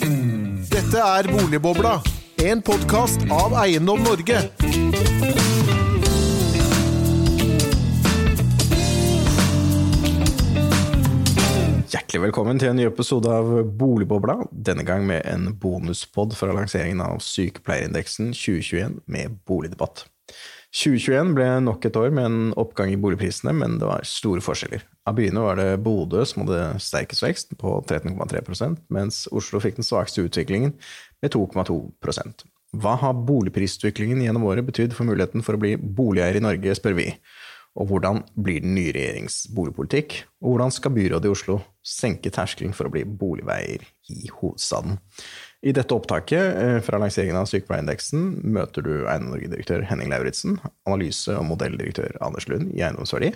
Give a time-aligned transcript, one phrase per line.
[0.00, 1.98] Dette er Boligbobla,
[2.40, 4.38] en podkast av Eiendom Norge.
[11.90, 17.04] Hjertelig velkommen til en ny episode av Boligbobla, denne gang med en bonuspod fra lanseringen
[17.04, 20.06] av Sykepleierindeksen 2021 med boligdebatt.
[20.70, 24.84] 2021 ble nok et år med en oppgang i boligprisene, men det var store forskjeller.
[25.10, 29.86] Av byene var det Bodø som hadde sterkest vekst, på 13,3% mens Oslo fikk den
[29.86, 30.76] svakeste utviklingen,
[31.20, 32.46] med 2,2%
[32.78, 36.94] Hva har boligprisutviklingen gjennom året betydd for muligheten for å bli boligeier i Norge, spør
[37.00, 37.10] vi.
[37.78, 40.20] Og hvordan blir den nye regjerings boligpolitikk?
[40.42, 44.98] Og hvordan skal byrådet i Oslo senke terskelen for å bli boligveier i hovedstaden?
[45.60, 50.56] I dette opptaket eh, fra lanseringen av Sykepleierindeksen møter du eiendomsdirektør Henning Lauritzen,
[50.88, 53.34] analyse- og modelldirektør Anders Lund i Eiendomsverdi,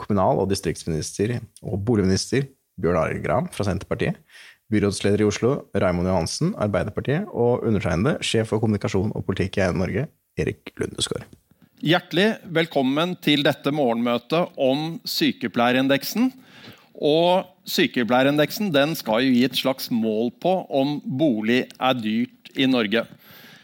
[0.00, 2.44] kommunal- og distriktsminister og boligminister
[2.80, 4.18] Bjørn Arild Gram fra Senterpartiet,
[4.72, 9.86] byrådsleder i Oslo Raimond Johansen, Arbeiderpartiet, og undertegnede, sjef for kommunikasjon og politikk i Eiendom
[9.86, 10.06] Norge,
[10.40, 11.24] Erik Lundesgaard.
[11.82, 16.28] Hjertelig velkommen til dette morgenmøtet om sykepleierindeksen.
[17.00, 22.66] Og Sykepleierindeksen den skal jo gi et slags mål på om bolig er dyrt i
[22.66, 23.04] Norge.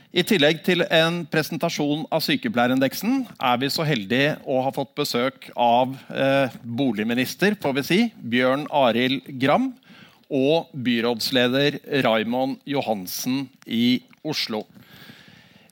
[0.08, 5.50] I tillegg til en presentasjon av sykepleierindeksen er vi så heldige å ha fått besøk
[5.52, 9.72] av eh, boligminister får vi si, Bjørn Arild Gram
[10.32, 14.62] og byrådsleder Raimond Johansen i Oslo.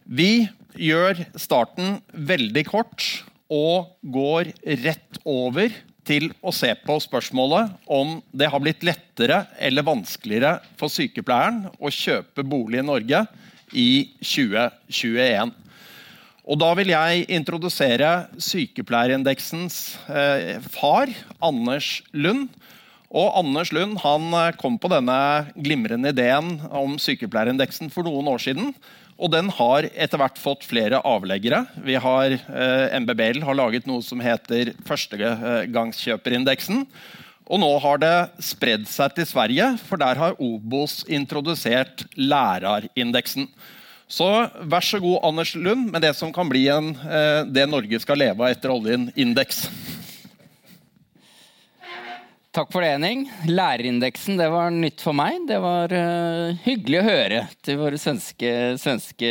[0.05, 0.47] Vi
[0.77, 3.07] gjør starten veldig kort
[3.53, 4.53] og går
[4.85, 5.73] rett over
[6.07, 11.93] til å se på spørsmålet om det har blitt lettere eller vanskeligere for sykepleieren å
[11.93, 13.23] kjøpe bolig i Norge
[13.75, 13.89] i
[14.23, 15.55] 2021.
[16.47, 21.11] Og Da vil jeg introdusere sykepleierindeksens eh, far,
[21.43, 22.53] Anders Lund.
[23.11, 25.19] Og Anders Lund han kom på denne
[25.59, 28.71] glimrende ideen om sykepleierindeksen for noen år siden.
[29.17, 31.63] Og den har etter hvert fått flere avleggere.
[31.85, 36.87] Vi har, eh, MBBL har laget noe som heter førstegangskjøperindeksen.
[37.47, 43.49] Og nå har det spredd seg til Sverige, for der har Obos introdusert lærerindeksen.
[44.07, 44.27] Så
[44.63, 48.19] vær så god, Anders Lund, med det som kan bli en, eh, det Norge skal
[48.19, 49.69] leve av etter oljen, indeks.
[52.57, 53.27] Takk for det, Henning.
[53.51, 55.43] Lærerindeksen det var nytt for meg.
[55.45, 59.29] Det var uh, hyggelig å høre til våre svenske, svenske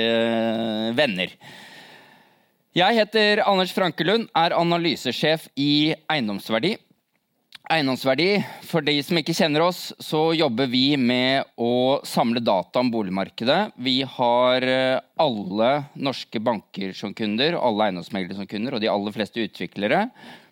[0.94, 1.34] venner.
[2.78, 6.76] Jeg heter Anders Frankelund, er analysesjef i Eiendomsverdi.
[7.74, 8.30] Eiendomsverdi,
[8.70, 13.72] for de som ikke kjenner oss, så jobber vi med å samle data om boligmarkedet.
[13.82, 19.18] Vi har eh, alle norske banker som kunder, alle eiendomsmeglere som kunder, og de aller
[19.18, 20.06] fleste utviklere,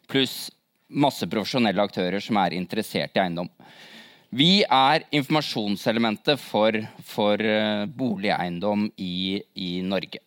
[0.10, 0.48] pluss
[0.94, 3.50] masse profesjonelle aktører som er interessert i eiendom.
[4.34, 10.24] Vi er informasjonselementet for, for uh, boligeiendom i, i, Norge.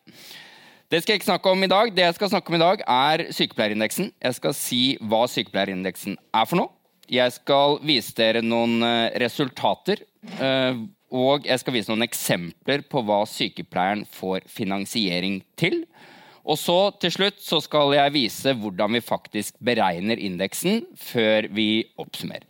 [0.86, 1.90] Det skal jeg ikke snakke om i dag.
[1.90, 4.12] Det jeg skal snakke om i dag, er sykepleierindeksen.
[4.22, 6.70] Jeg skal si hva sykepleierindeksen er for noe.
[7.10, 10.04] Jeg skal vise dere noen uh, resultater.
[10.38, 15.82] Uh, og jeg skal vise noen eksempler på hva sykepleieren får finansiering til.
[16.46, 21.86] Og så til slutt så skal jeg vise hvordan vi faktisk beregner indeksen før vi
[21.98, 22.46] oppsummerer.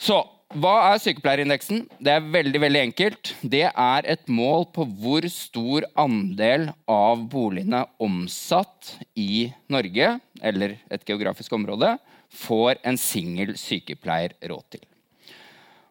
[0.00, 0.22] Så
[0.56, 1.82] hva er sykepleierindeksen?
[2.00, 3.34] Det er veldig veldig enkelt.
[3.44, 11.04] Det er et mål på hvor stor andel av boligene omsatt i Norge, eller et
[11.04, 11.98] geografisk område,
[12.32, 14.86] får en singel sykepleier råd til.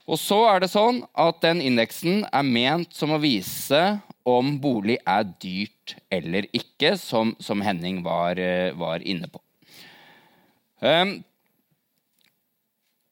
[0.09, 4.98] Og så er det sånn at den indeksen er ment som å vise om bolig
[5.08, 9.42] er dyrt eller ikke, som, som Henning var, eh, var, inne på.
[10.84, 11.18] Um,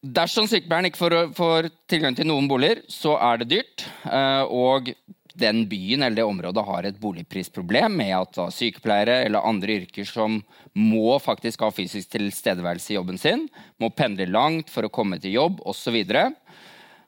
[0.03, 3.85] dersom sykepleieren ikke får, får, tilgang til noen boliger, så er det dyrt.
[4.05, 4.91] Uh, og
[5.35, 10.37] den byen eller det området har et boligprisproblem med at sykepleiere eller andre yrker som
[10.75, 13.47] må faktisk ha fysisk tilstedeværelse i jobben sin,
[13.81, 15.97] må pendle langt for å komme til jobb osv.
[15.99, 16.44] Og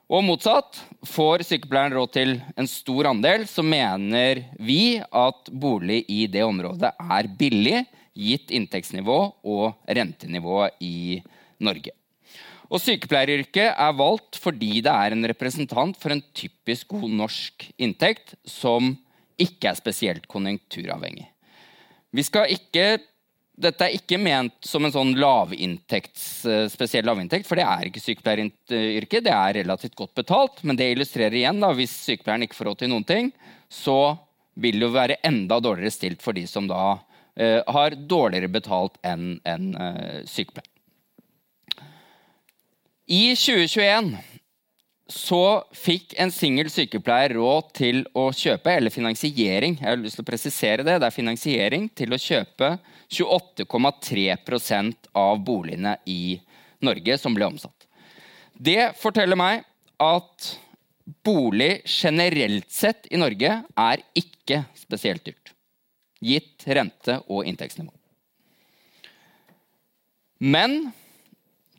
[0.07, 0.79] motsatt.
[1.03, 6.94] Får sykepleieren råd til en stor andel, så mener vi at bolig i det området
[6.95, 7.86] er billig,
[8.18, 11.19] gitt inntektsnivå og rentenivå i
[11.62, 11.94] Norge.
[12.68, 18.33] Og Sykepleieryrket er valgt fordi det er en representant for en typisk god norsk inntekt
[18.48, 18.95] som
[19.39, 21.27] ikke er spesielt konjunkturavhengig.
[22.12, 22.98] Vi skal ikke
[23.57, 28.04] dette er ikke ment som en sånn lavinntekts, eh, spesiell lavinntekt, for det er ikke
[28.04, 29.25] sykepleieryrket.
[29.25, 32.80] Det er relativt godt betalt, men det illustrerer igjen da, hvis sykepleieren ikke får råd
[32.83, 33.31] til noen ting,
[33.69, 34.18] så
[34.57, 39.36] vil det være enda dårligere stilt for de som da uh, har dårligere betalt enn
[39.45, 40.74] en, uh, sykepleier.
[43.07, 44.15] I 2021
[45.13, 50.25] så fikk en singel sykepleier råd til å kjøpe, eller finansiering, jeg har lyst til
[50.25, 52.74] å presisere det, det er finansiering til å kjøpe
[53.09, 56.42] 28,3% av boligene i
[56.83, 57.88] Norge som ble omsatt.
[58.54, 59.63] Det forteller meg
[60.01, 60.59] at
[61.24, 65.54] bolig generelt sett i Norge er ikke spesielt dyrt,
[66.19, 67.94] gitt rente- og inntektsnivå.
[70.38, 70.92] Men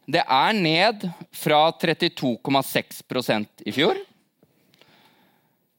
[0.08, 1.04] det er ned
[1.36, 3.98] fra 32,6% i fjor.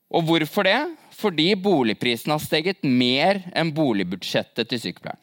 [0.10, 0.80] Og hvorfor det?
[1.20, 5.20] Fordi boligprisen har steget mer enn boligbudsjettet til sykepleieren.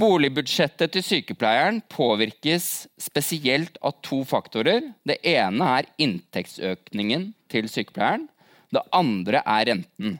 [0.00, 4.82] Boligbudsjettet til sykepleieren påvirkes spesielt av to faktorer.
[5.06, 8.26] Det ene er inntektsøkningen til sykepleieren.
[8.74, 10.18] Det andre er renten.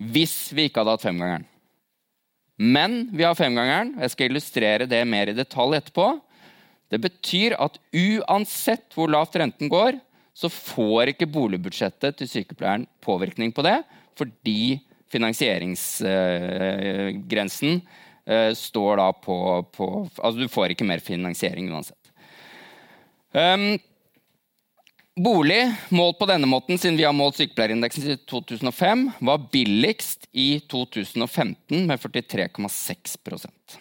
[0.00, 1.46] Hvis vi ikke hadde hatt femgangeren.
[2.60, 3.94] Men vi har femgangeren.
[3.96, 6.06] og Jeg skal illustrere det mer i detalj etterpå.
[6.90, 9.92] Det betyr at uansett hvor lavt renten går,
[10.34, 13.82] så får ikke boligbudsjettet til sykepleieren påvirkning på det,
[14.18, 17.82] fordi finansieringsgrensen
[18.56, 19.36] står da på,
[19.74, 19.86] på,
[20.18, 21.96] Altså, du får ikke mer finansiering uansett.
[23.32, 23.78] Um,
[25.18, 25.62] bolig,
[25.94, 31.86] målt på denne måten siden vi har målt sykepleierindeksen siden 2005, var billigst i 2015
[31.88, 33.80] med 43,6%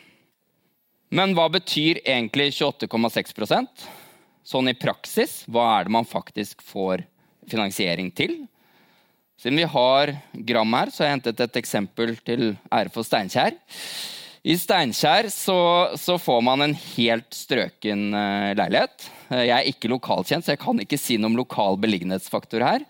[1.09, 3.89] men hva betyr egentlig 28,6%
[4.49, 7.03] Sånn i praksis, hva er det man faktisk får
[7.51, 8.31] finansiering til?
[9.37, 10.13] Siden vi har
[10.47, 13.59] gram her, så har jeg hentet et eksempel til ære for Steinkjer.
[14.43, 15.59] I Steinkjer så,
[15.99, 19.09] så, får man en helt strøken uh, leilighet.
[19.29, 22.85] Jeg er ikke lokalkjent, så jeg kan ikke si noe om lokal beliggenhetsfaktor her.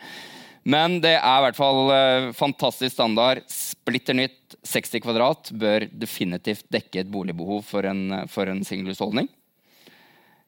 [0.69, 3.41] Men det er i hvert fall uh, fantastisk standard.
[3.49, 9.29] Splitter nytt 60 kvadrat bør definitivt dekke et boligbehov for en, for en singelhusholdning.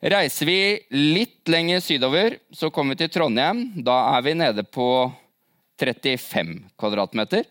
[0.01, 0.61] Reiser vi
[0.97, 3.67] litt lenger sydover, så kommer vi til Trondheim.
[3.85, 4.87] Da er vi nede på
[5.81, 7.45] 35 kvadratmeter.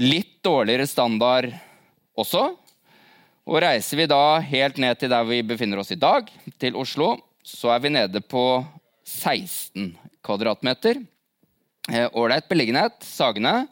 [0.00, 1.52] Litt dårligere standard
[2.18, 2.44] også.
[3.44, 6.30] Og reiser vi da helt ned til der vi befinner oss i dag,
[6.60, 8.64] til Oslo, så er vi nede på
[9.04, 9.92] 16
[10.24, 11.02] kvadratmeter.
[11.92, 13.66] Eh, ålreit beliggenhet, Sagene.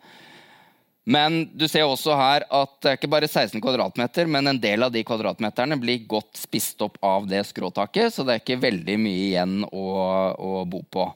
[1.08, 4.84] Men du ser også her at det er ikke bare 16 kvadratmeter, men en del
[4.86, 8.98] av de kvadratmeterne blir godt spist opp av det skråtaket, så det er ikke veldig
[9.02, 9.86] mye igjen å,
[10.36, 11.08] å bo på.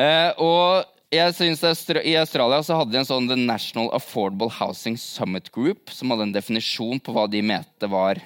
[0.00, 1.62] Eh, og jeg synes
[2.02, 6.26] I Australia så hadde de en sånn The National Affordable Housing Summit Group, som hadde
[6.26, 8.18] en definisjon på hva de mente var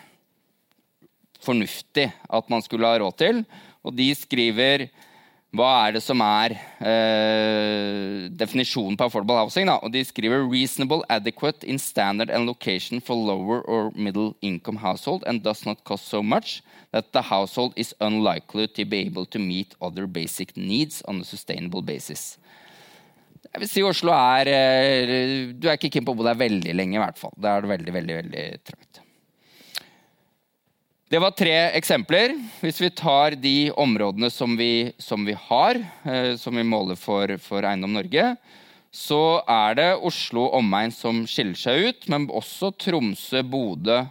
[1.45, 3.45] fornuftig at man skulle ha råd til.
[3.85, 4.89] Og de skriver
[5.57, 9.67] hva er det som er eh, definisjonen på affordable housing?
[9.67, 9.81] Da?
[9.83, 15.25] Og de skriver 'reasonable, adequate in standard and location for lower or middle income household
[15.27, 16.63] and does not cost so much
[16.93, 21.25] that the household is unlikely to be able to meet other basic needs on a
[21.25, 22.39] sustainable basis'.
[23.49, 26.75] Jeg vil si Oslo er eh, Du er ikke keen på å bo der veldig
[26.77, 27.33] lenge, i hvert fall.
[27.41, 29.01] Da er det veldig, veldig, veldig trangt.
[31.11, 32.37] Det var tre eksempler.
[32.63, 37.33] Hvis vi tar de områdene som vi, som vi har, eh, som vi måler for,
[37.43, 38.37] for, Eiendom Norge,
[38.95, 44.05] så er det Oslo omegn som skiller seg ut, men også Tromsø, Bodø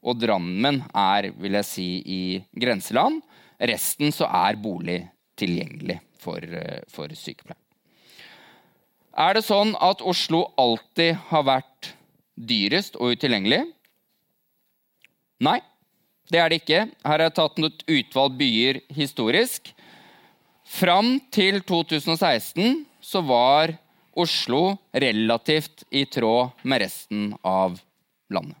[0.00, 2.22] og Drammen er vil jeg si, i
[2.56, 3.20] grenseland.
[3.60, 5.02] Resten så er bolig
[5.36, 7.65] tilgjengelig for, eh, for sykepleiere.
[9.16, 11.94] Er det sånn at Oslo alltid har vært
[12.36, 13.62] dyrest og utilgjengelig?
[15.40, 15.60] Nei.
[16.26, 16.82] Det er det ikke.
[17.06, 19.70] Her har jeg tatt et utvalg byer historisk.
[20.66, 23.76] Fram til 2016 så var
[24.16, 27.78] Oslo relativt i tråd med resten av
[28.32, 28.58] landet.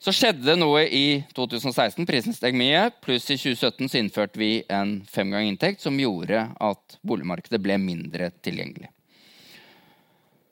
[0.00, 2.06] Så skjedde det noe i 2016.
[2.08, 2.86] Prisen steg mye.
[3.04, 8.30] Pluss i 2017 så innførte vi en femgang inntekt som gjorde at boligmarkedet ble mindre
[8.40, 8.88] tilgjengelig.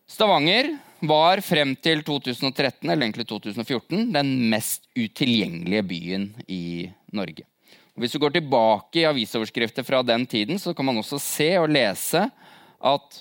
[0.09, 0.71] Stavanger
[1.05, 7.45] var frem til 2013, eller egentlig 2014, den mest utilgjengelige byen i Norge.
[7.93, 11.51] Og hvis du går tilbake i avisoverskrifter fra den tiden, så kan man også se
[11.61, 12.25] og lese
[12.79, 13.21] at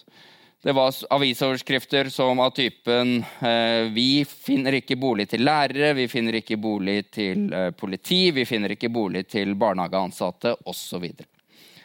[0.64, 6.40] det var avisoverskrifter som av typen eh, Vi finner ikke bolig til lærere, vi finner
[6.40, 11.06] ikke bolig til eh, politi, vi finner ikke bolig til barnehageansatte osv.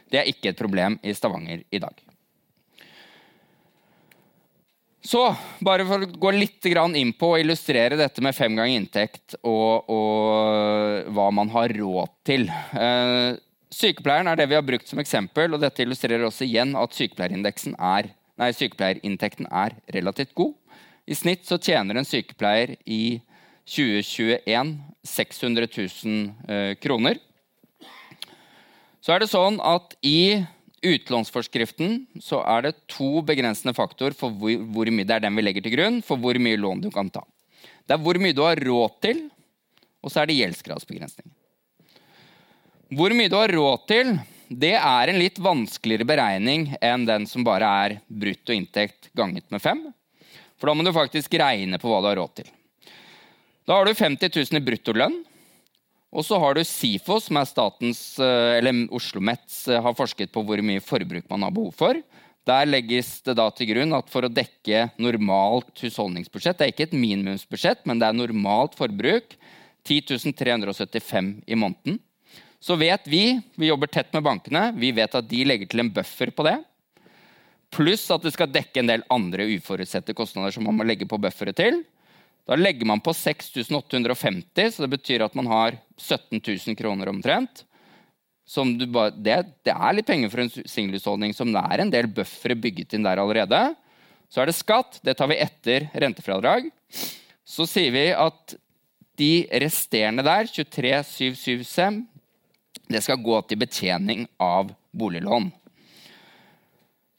[0.08, 2.11] Det er ikke et problem i Stavanger i dag.
[5.02, 5.22] Så,
[5.58, 9.90] bare for å gå litt inn på og illustrere dette med fem ganger inntekt og,
[9.90, 12.46] og hva man har råd til.
[12.46, 13.34] Eh,
[13.74, 18.12] sykepleieren er det vi har brukt som eksempel, og dette illustrerer også igjen at er,
[18.38, 20.54] nei, sykepleierinntekten er relativt god.
[21.10, 23.18] I snitt så tjener en sykepleier i
[23.66, 27.18] 2021 600 000 eh, kroner.
[29.02, 30.44] Så er det sånn at i
[30.82, 35.44] utlånsforskriften så er det to begrensende faktorer for hvor, hvor, mye det er den vi
[35.44, 37.22] legger til grunn for hvor mye lån du kan ta.
[37.86, 39.24] Det er hvor mye du har råd til,
[40.02, 41.30] og så er det gjeldsgradsbegrensning.
[42.92, 44.14] Hvor mye du har råd til,
[44.52, 49.62] det er en litt vanskeligere beregning enn den som bare er brutto inntekt ganget med
[49.64, 49.86] fem.
[50.60, 52.50] For da må du faktisk regne på hva du har råd til.
[53.66, 55.22] Da har du 50 000 i bruttolønn.
[56.12, 60.32] Og så har du SIFO, som er statens, eh, eller Oslo Mets eh, har forsket
[60.32, 62.00] på hvor mye forbruk man har behov for.
[62.48, 66.88] Der legges det da til grunn at for å dekke normalt husholdningsbudsjett Det er ikke
[66.90, 69.38] et minimumsbudsjett, men det er normalt forbruk.
[69.88, 71.96] 10 375 i måneden.
[72.62, 75.90] Så vet vi, vi jobber tett med bankene, vi vet at de legger til en
[75.90, 76.60] buffer på det.
[77.72, 81.18] Pluss at det skal dekke en del andre uforutsette kostnader som man må legge på
[81.18, 81.80] bufferet til.
[82.48, 87.64] Da legger man på 6850, så det betyr at man har 17 000 kroner omtrent.
[88.92, 92.58] Bare, det, det, er litt penger for en singelhusholdning som det er en del buffere
[92.58, 93.60] bygget inn der allerede.
[94.32, 94.98] Så er det skatt.
[95.06, 96.66] Det tar vi etter rentefradrag.
[97.46, 98.56] Så sier vi at
[99.20, 99.32] de
[99.62, 102.02] resterende der, 23,775,
[102.92, 105.50] det skal gå til betjening av boliglån.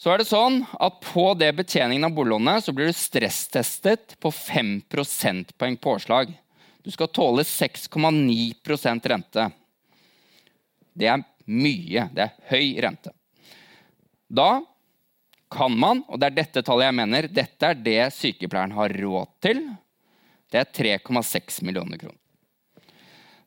[0.04, 4.82] Så er det sånn at På det betjeningen av boliglånet blir du stresstestet på 5
[4.92, 6.34] prosentpoeng påslag.
[6.84, 9.46] Du skal tåle 6,9% rente.
[10.92, 12.10] Det er mye.
[12.12, 13.14] Det er høy rente.
[14.28, 14.66] Da
[15.54, 19.32] kan man, og det er dette tallet jeg mener, dette er det sykepleieren har råd
[19.46, 19.64] til.
[20.52, 22.20] Det er 3,6 millioner kroner.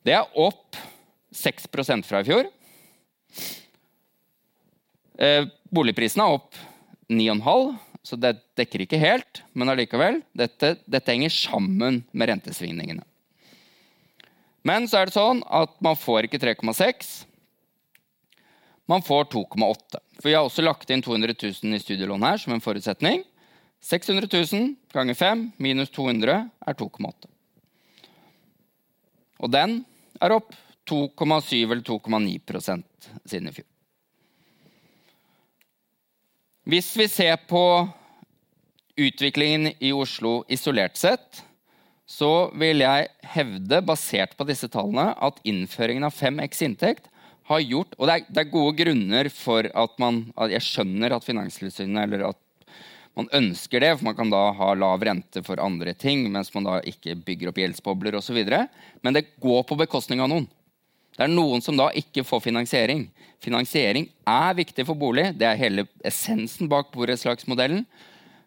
[0.06, 0.80] Det er opp
[1.36, 2.48] 6% fra i fjor.
[5.16, 6.56] Eh, boligprisene er opp
[7.08, 9.42] 9,5, så det dekker ikke helt.
[9.56, 13.04] Men allikevel, dette, dette henger sammen med rentesvingningene.
[14.66, 17.12] Men så er det sånn at man får ikke 3,6.
[18.90, 20.00] Man får 2,8.
[20.18, 23.24] For vi har også lagt inn 200 000 i studielån her som en forutsetning.
[23.86, 27.30] 600 000 ganger 5 minus 200 er 2,8.
[29.42, 29.80] Og den
[30.22, 30.54] er opp
[30.88, 32.82] 2,7 eller 2,9
[33.26, 33.66] siden i fjor.
[36.66, 37.62] Hvis vi ser på
[38.98, 41.44] utviklingen i Oslo isolert sett,
[42.10, 43.06] så vil jeg
[43.36, 47.06] hevde, basert på disse tallene, at innføringen av 5X inntekt
[47.46, 51.14] har gjort Og det er, det er gode grunner for at man at Jeg skjønner
[51.14, 52.40] at Finanstilsynet eller at
[53.16, 56.66] man ønsker det, for man kan da ha lav rente for andre ting, mens man
[56.66, 58.42] da ikke bygger opp gjeldsbobler osv.
[59.06, 60.50] Men det går på bekostning av noen.
[61.16, 63.06] Det er noen som da ikke får finansiering.
[63.42, 65.30] Finansiering er viktig for bolig.
[65.40, 67.86] Det er hele essensen bak borettslagsmodellen.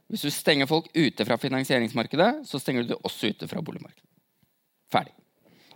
[0.09, 4.05] Hvis du stenger folk ute fra finansieringsmarkedet, så stenger du det også ute fra boligmarkedet.
[4.89, 5.13] Ferdig.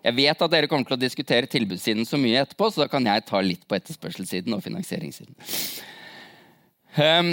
[0.04, 3.06] Jeg vet at dere kommer til å diskutere tilbudssiden så mye etterpå, så da kan
[3.08, 5.38] jeg ta litt på etterspørselssiden og finansieringssiden.
[6.98, 7.32] Um,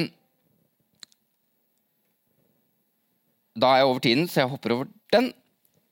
[3.58, 5.32] da er jeg over tiden, så jeg hopper over den.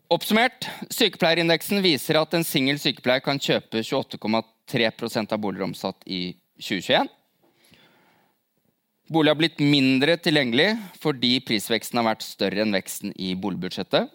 [0.09, 7.11] Oppsummert, sykepleierindeksen viser at en singel sykepleier kan kjøpe 28,3% av boliger omsatt i 2021.
[9.13, 10.71] Bolig har blitt mindre tilgjengelig
[11.03, 14.09] fordi prisveksten har vært større enn veksten i boligbudsjettet.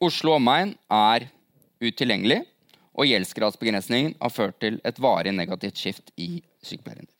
[0.00, 1.28] Oslo omegn er
[1.84, 2.40] utilgjengelig,
[2.96, 7.17] og gjeldsgradsbegrensningen har ført til et varig negativt skift i sykepleierindeksen.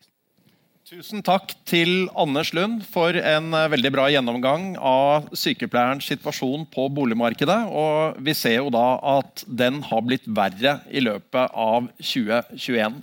[0.88, 6.86] Tusen takk til Anders Lund for en eh, veldig bra gjennomgang av sykepleierens situasjon på
[6.96, 7.58] boligmarkedet.
[7.68, 8.86] Og vi ser jo da
[9.18, 12.96] at den har blitt verre i løpet av 2021.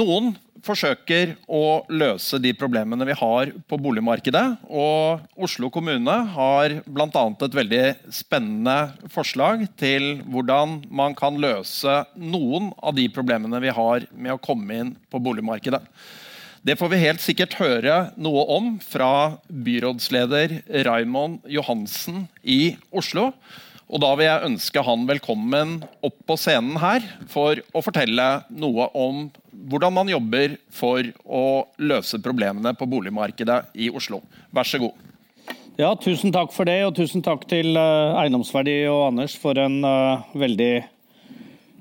[0.00, 0.32] Noen
[0.64, 4.46] forsøker å løse de problemene vi har på boligmarkedet.
[4.64, 7.28] Og Oslo kommune har bl.a.
[7.28, 14.08] et veldig spennende forslag til hvordan man kan løse noen av de problemene vi har
[14.16, 15.84] med å komme inn på boligmarkedet.
[16.64, 20.54] Det får vi helt sikkert høre noe om fra byrådsleder
[20.86, 23.26] Raymond Johansen i Oslo.
[23.92, 28.86] Og da vil jeg ønske han velkommen opp på scenen her for å fortelle noe
[28.96, 29.26] om
[29.68, 31.44] hvordan man jobber for å
[31.84, 34.22] løse problemene på boligmarkedet i Oslo.
[34.48, 34.96] Vær så god.
[35.76, 39.82] Ja, Tusen takk for det, og tusen takk til eh, Eiendomsverdi og Anders for en
[39.84, 40.72] uh, veldig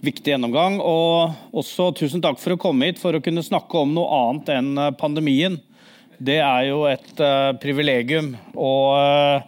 [0.03, 0.79] viktig gjennomgang.
[0.83, 4.51] Og også tusen takk for å komme hit for å kunne snakke om noe annet
[4.57, 5.57] enn eh, pandemien.
[6.23, 8.29] Det er jo et uh, privilegium.
[8.53, 9.47] Og uh,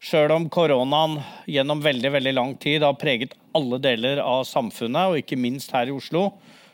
[0.00, 1.18] sjøl om koronaen
[1.50, 5.90] gjennom veldig, veldig lang tid har preget alle deler av samfunnet, og ikke minst her
[5.90, 6.30] i Oslo,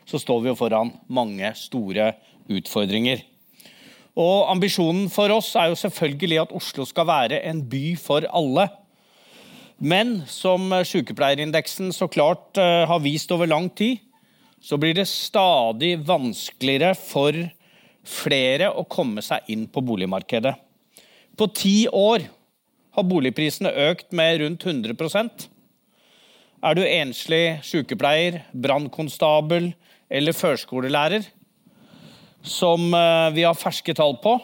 [0.07, 2.13] så står vi jo foran mange store
[2.47, 3.25] utfordringer.
[4.19, 8.69] Og Ambisjonen for oss er jo selvfølgelig at Oslo skal være en by for alle.
[9.79, 14.01] Men som sykepleierindeksen så klart eh, har vist over lang tid,
[14.59, 17.35] så blir det stadig vanskeligere for
[18.03, 20.51] flere å komme seg inn på boligmarkedet.
[21.39, 22.27] På ti år
[22.97, 25.47] har boligprisene økt med rundt 100%
[26.59, 29.71] Er du enslig sykepleier, brannkonstabel
[30.11, 31.23] eller førskolelærer,
[32.43, 34.35] som eh, vi har ferske tall på,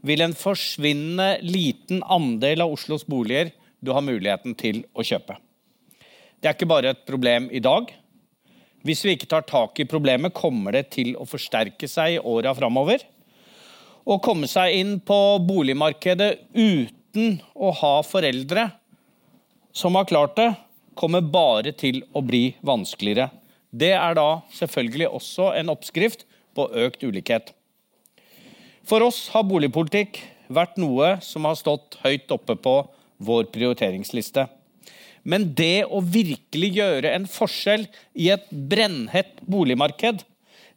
[0.00, 5.36] vil en forsvinnende liten andel av Oslos boliger du har muligheten til å kjøpe.
[6.38, 7.90] Det er ikke bare et problem i dag.
[8.86, 12.54] Hvis vi ikke tar tak i problemet, kommer det til å forsterke seg i åra
[12.54, 13.02] framover.
[14.02, 18.70] Å komme seg inn på boligmarkedet uten å ha foreldre
[19.72, 20.50] som har klart det,
[20.94, 23.30] kommer bare til å bli vanskeligere.
[23.72, 27.54] Det er da selvfølgelig også en oppskrift på økt ulikhet.
[28.84, 30.18] For oss har boligpolitikk
[30.52, 32.74] vært noe som har stått høyt oppe på
[33.22, 34.46] vår prioriteringsliste.
[35.22, 37.86] Men det å virkelig gjøre en forskjell
[38.18, 40.24] i et brennhett boligmarked,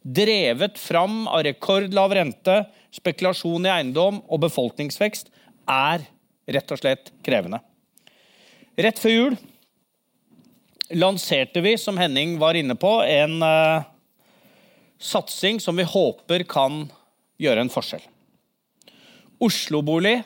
[0.06, 2.60] drevet fram av rekordlav rente,
[2.94, 5.32] spekulasjon i eiendom og befolkningsvekst,
[5.66, 6.06] er
[6.46, 7.58] rett og slett krevende.
[8.78, 9.36] Rett før jul
[10.94, 13.82] lanserte vi, som Henning var inne på, en uh,
[15.02, 16.84] satsing som vi håper kan
[17.42, 18.04] gjøre en forskjell.
[19.42, 20.20] Oslo-bolig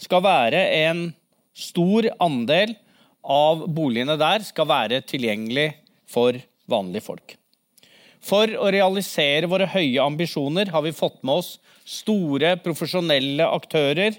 [0.00, 1.08] skal være en
[1.56, 2.74] stor andel
[3.24, 5.72] av boligene der skal være tilgjengelig
[6.08, 6.38] for
[6.70, 7.36] vanlige folk.
[8.20, 11.54] For å realisere våre høye ambisjoner har vi fått med oss
[11.88, 14.18] store, profesjonelle aktører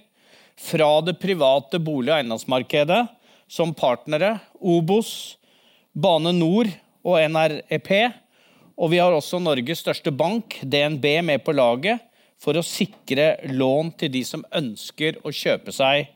[0.62, 3.02] fra det private bolig- og eiendomsmarkedet
[3.52, 4.40] som partnere.
[4.58, 5.38] Obos,
[5.94, 6.70] Bane Nor
[7.06, 7.92] og NREP.
[8.82, 12.02] Og vi har også Norges største bank, DNB, med på laget
[12.42, 16.10] for å sikre lån til de som ønsker å kjøpe seg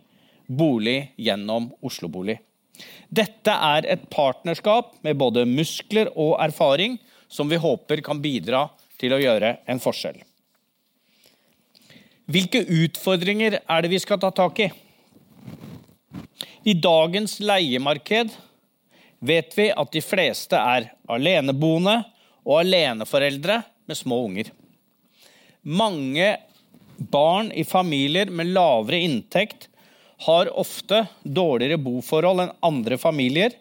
[0.47, 2.39] bolig gjennom Oslobolig.
[3.07, 6.97] Dette er et partnerskap med både muskler og erfaring
[7.31, 8.67] som vi håper kan bidra
[8.99, 10.17] til å gjøre en forskjell.
[12.25, 14.69] Hvilke utfordringer er det vi skal ta tak i?
[16.65, 18.33] I dagens leiemarked
[19.25, 21.99] vet vi at de fleste er aleneboende
[22.45, 24.49] og aleneforeldre med små unger.
[25.61, 26.31] Mange
[26.97, 29.69] barn i familier med lavere inntekt
[30.23, 33.55] har ofte dårligere boforhold enn andre familier,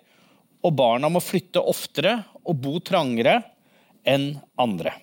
[0.64, 3.40] og barna må flytte oftere og bo trangere
[4.06, 4.94] enn andre.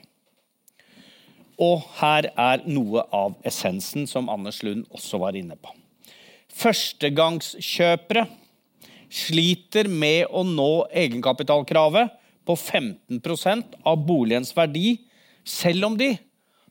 [1.61, 5.73] Og her er noe av essensen som Anders Lund også var inne på.
[6.51, 8.25] Førstegangskjøpere
[9.11, 14.95] sliter med å nå egenkapitalkravet på 15% av boligens verdi,
[15.45, 16.15] selv om de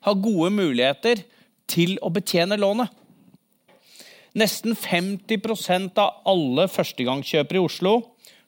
[0.05, 1.23] har gode muligheter
[1.71, 2.91] til å betjene lånet.
[4.39, 7.95] Nesten 50% av alle førstegangskjøpere i Oslo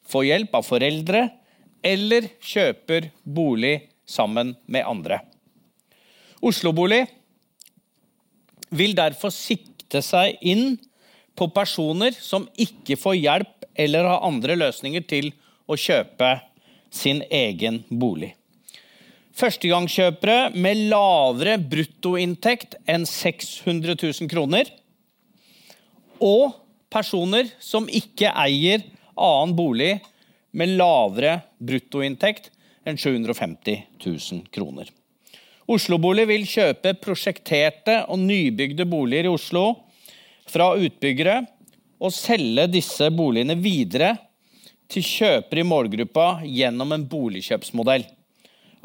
[0.07, 1.23] får hjelp av foreldre
[1.83, 3.75] eller kjøper bolig
[4.07, 5.19] sammen med andre.
[6.43, 7.05] Oslobolig
[8.73, 10.77] vil derfor sikte seg inn
[11.39, 15.33] på personer som ikke får hjelp eller har andre løsninger til
[15.67, 16.35] å kjøpe
[16.93, 18.35] sin egen bolig.
[19.33, 24.69] Førstegangskjøpere med lavere bruttoinntekt enn 600 000 kroner
[26.23, 26.55] og
[26.93, 28.85] personer som ikke eier
[29.19, 29.93] annen bolig
[30.57, 32.51] med lavere bruttoinntekt
[32.87, 34.89] enn 750 000 kroner.
[35.71, 39.67] Oslobolig vil kjøpe prosjekterte og nybygde boliger i Oslo
[40.51, 41.39] fra utbyggere
[42.03, 44.17] og selge disse boligene videre
[44.93, 48.05] til kjøpere i målgruppa gjennom en boligkjøpsmodell.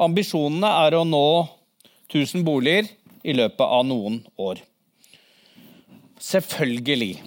[0.00, 1.26] Ambisjonene er å nå
[2.08, 2.86] 1000 boliger
[3.26, 4.62] i løpet av noen år.
[6.18, 7.20] Selvfølgelig.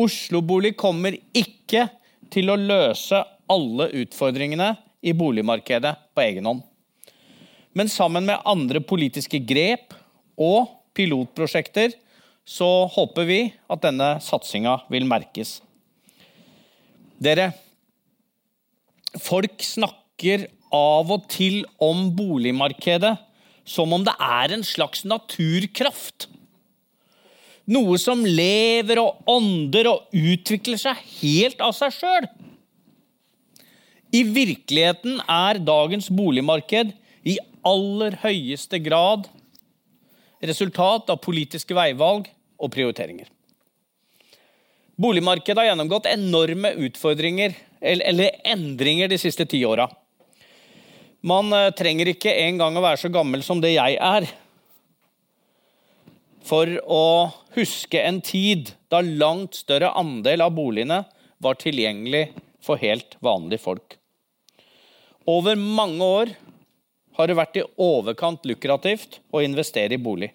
[0.00, 1.86] Oslo-bolig kommer ikke
[2.32, 4.72] til å løse alle utfordringene
[5.04, 6.62] i boligmarkedet på egen hånd.
[7.76, 9.94] Men sammen med andre politiske grep
[10.40, 11.94] og pilotprosjekter
[12.48, 15.60] så håper vi at denne satsinga vil merkes.
[17.20, 17.50] Dere,
[19.20, 23.14] folk snakker av og til om boligmarkedet
[23.68, 26.26] som om det er en slags naturkraft.
[27.70, 32.28] Noe som lever og ånder og utvikler seg helt av seg sjøl.
[34.10, 36.94] I virkeligheten er dagens boligmarked
[37.28, 39.28] i aller høyeste grad
[40.42, 43.28] resultat av politiske veivalg og prioriteringer.
[45.00, 49.86] Boligmarkedet har gjennomgått enorme utfordringer eller endringer de siste ti åra.
[51.24, 54.26] Man eh, trenger ikke engang å være så gammel som det jeg er,
[56.46, 61.02] for å huske en tid da langt større andel av boligene
[61.38, 62.30] var tilgjengelig
[62.64, 63.96] for helt vanlige folk.
[65.28, 66.32] Over mange år
[67.18, 70.30] har det vært i overkant lukrativt å investere i bolig.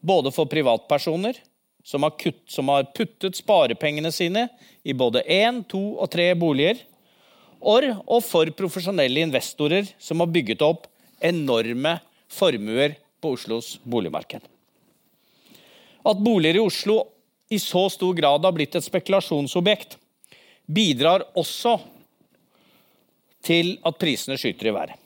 [0.00, 1.36] Både for privatpersoner,
[1.84, 4.46] som har, kutt, som har puttet sparepengene sine
[4.84, 6.80] i både én, to og tre boliger,
[7.60, 10.86] og for profesjonelle investorer som har bygget opp
[11.20, 11.98] enorme
[12.32, 14.40] formuer på Oslos boligmarked.
[16.06, 17.02] At boliger i Oslo
[17.50, 19.96] i så stor grad har blitt et spekulasjonsobjekt,
[20.70, 21.76] bidrar også
[23.44, 24.96] til at prisene skyter i været.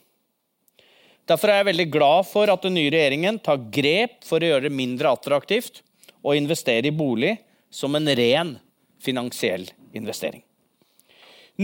[1.25, 4.67] Derfor er jeg veldig glad for at den nye regjeringen tar grep for å gjøre
[4.67, 5.81] det mindre attraktivt
[6.21, 7.39] å investere i bolig
[7.73, 8.57] som en ren
[9.01, 9.65] finansiell
[9.97, 10.43] investering.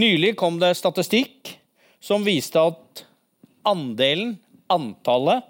[0.01, 1.59] Nylig kom det statistikk
[2.01, 3.05] som viste at
[3.69, 4.39] andelen,
[4.71, 5.45] antallet,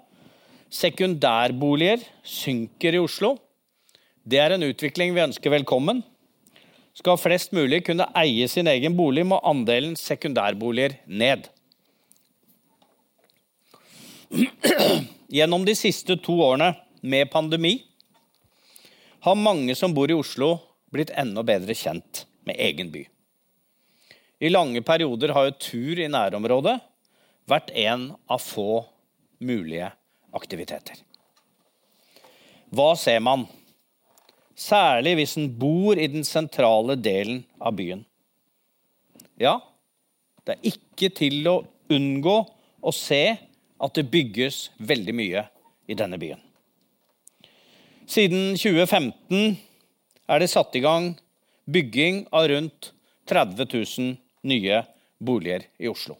[0.71, 3.35] sekundærboliger synker i Oslo.
[4.23, 6.03] Det er en utvikling vi ønsker velkommen.
[6.93, 11.47] Skal flest mulig kunne eie sin egen bolig, må andelen sekundærboliger ned.
[15.35, 17.79] Gjennom de siste to årene med pandemi
[19.25, 20.59] har mange som bor i Oslo,
[20.93, 23.01] blitt enda bedre kjent med egen by.
[24.41, 26.75] I lange perioder har jo tur i nærområdet
[27.49, 28.83] vært en av få
[29.41, 29.89] mulige
[30.35, 30.99] aktiviteter.
[32.71, 33.47] Hva ser man?
[34.61, 38.03] Særlig hvis en bor i den sentrale delen av byen.
[39.41, 39.57] Ja,
[40.45, 41.55] det er ikke til å
[41.91, 42.37] unngå
[42.81, 43.23] å se
[43.81, 45.45] at det bygges veldig mye
[45.89, 46.39] i denne byen.
[48.11, 49.55] Siden 2015
[50.31, 51.13] er det satt i gang
[51.71, 52.91] bygging av rundt
[53.29, 54.17] 30 000
[54.51, 54.81] nye
[55.17, 56.17] boliger i Oslo.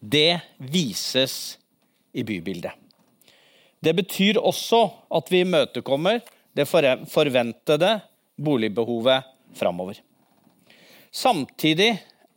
[0.00, 1.56] Det vises
[2.12, 2.72] i bybildet.
[3.80, 4.82] Det betyr også
[5.14, 6.20] at vi imøtekommer
[6.58, 7.90] det forventede
[8.38, 10.00] boligbehovet framover.
[11.14, 11.92] Samtidig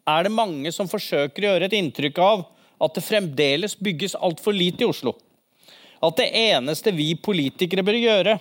[0.08, 2.46] er det mange som forsøker å gjøre et inntrykk av
[2.82, 5.16] at det fremdeles bygges altfor lite i Oslo.
[6.02, 8.38] At det eneste vi politikere bør gjøre,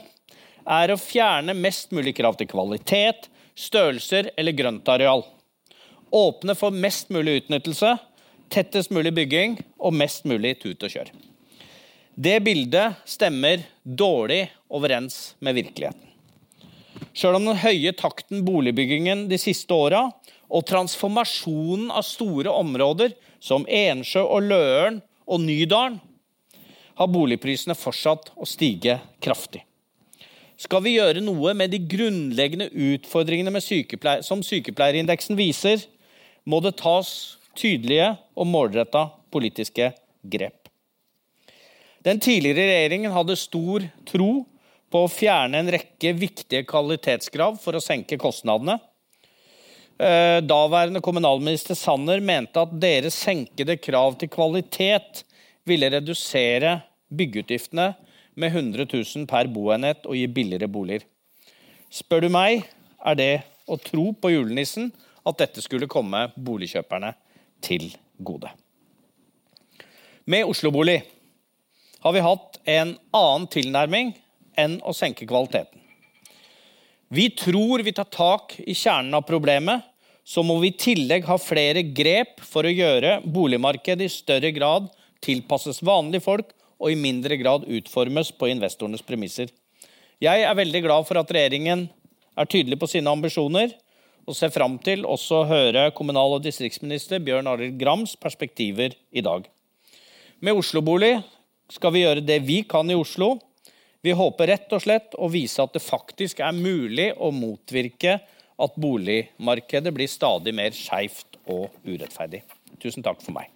[0.70, 5.24] er å fjerne mest mulig krav til kvalitet, størrelser eller grøntareal.
[6.12, 7.96] Åpne for mest mulig utnyttelse,
[8.50, 11.10] tettest mulig bygging og mest mulig tut og kjør.
[12.20, 16.06] Det bildet stemmer dårlig overens med virkeligheten.
[17.16, 20.04] Sjøl om den høye takten boligbyggingen de siste åra
[20.50, 25.98] og transformasjonen av store områder som Ensjø og Løren og Nydalen,
[27.00, 29.62] har boligprisene fortsatt å stige kraftig.
[30.60, 35.86] Skal vi gjøre noe med de grunnleggende utfordringene sykepleier, som sykepleierindeksen viser,
[36.44, 40.68] må det tas tydelige og målretta politiske grep.
[42.04, 44.30] Den tidligere regjeringen hadde stor tro
[44.90, 48.78] på å fjerne en rekke viktige kvalitetskrav for å senke kostnadene.
[50.00, 55.24] Eh, daværende kommunalminister Sanner mente at deres senkede krav til kvalitet
[55.68, 56.78] ville redusere
[57.12, 57.92] byggeutgiftene
[58.40, 61.04] med 100 000 per boenhet og gi billigere boliger.
[61.90, 62.64] Spør du meg,
[63.04, 63.32] er det
[63.70, 64.90] å tro på julenissen
[65.26, 67.12] at dette skulle komme boligkjøperne
[67.64, 68.50] til gode.
[70.30, 71.00] Med Oslo-bolig
[72.00, 74.14] har vi hatt en annen tilnærming
[74.60, 75.80] enn å senke kvaliteten.
[77.10, 79.82] Vi tror vi tar tak i kjernen av problemet,
[80.22, 84.86] så må vi i tillegg ha flere grep for å gjøre boligmarkedet i større grad
[85.24, 89.50] tilpasses vanlige folk og i mindre grad utformes på investorenes premisser.
[90.20, 91.88] Jeg er veldig glad for at regjeringen
[92.38, 93.72] er tydelig på sine ambisjoner,
[94.28, 99.24] og ser fram til også å høre kommunal- og distriktsminister Bjørn Arild Grams perspektiver i
[99.24, 99.48] dag.
[100.40, 101.16] Med Oslo-bolig
[101.72, 103.38] skal vi gjøre det vi kan i Oslo.
[104.00, 108.16] Vi håper rett og slett å vise at det faktisk er mulig å motvirke
[108.60, 112.42] at boligmarkedet blir stadig mer skeivt og urettferdig.
[112.80, 113.50] Tusen takk for meg.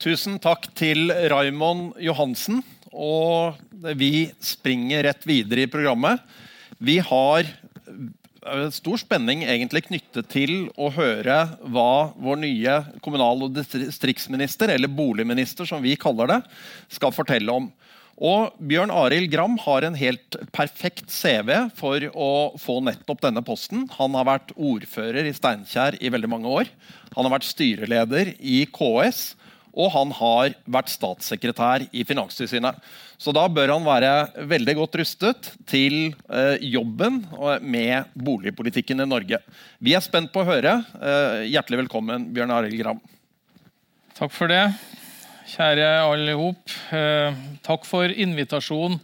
[0.00, 2.62] Tusen takk til Raymond Johansen.
[2.88, 3.58] Og
[4.00, 6.22] vi springer rett videre i programmet.
[6.80, 11.36] Vi har eh, stor spenning egentlig knyttet til å høre
[11.68, 16.40] hva vår nye kommunal- og distriktsminister, eller boligminister som vi kaller det,
[16.96, 17.68] skal fortelle om.
[18.18, 23.86] Og Bjørn Arild Gram har en helt perfekt CV for å få nettopp denne posten.
[23.94, 26.72] Han har vært ordfører i Steinkjer i veldig mange år.
[27.14, 29.36] Han har vært styreleder i KS,
[29.78, 32.82] og han har vært statssekretær i Finanstilsynet.
[33.22, 34.12] Så da bør han være
[34.50, 37.22] veldig godt rustet til eh, jobben
[37.62, 39.38] med boligpolitikken i Norge.
[39.78, 40.80] Vi er spent på å høre.
[40.98, 43.02] Eh, hjertelig velkommen, Bjørn Arild Gram.
[44.18, 44.64] Takk for det.
[45.48, 46.72] Kjære alle hop.
[46.92, 48.98] Eh, takk for invitasjonen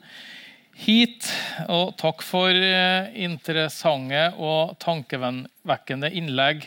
[0.77, 1.25] hit.
[1.73, 6.67] Og takk for eh, interessante og tankevekkende innlegg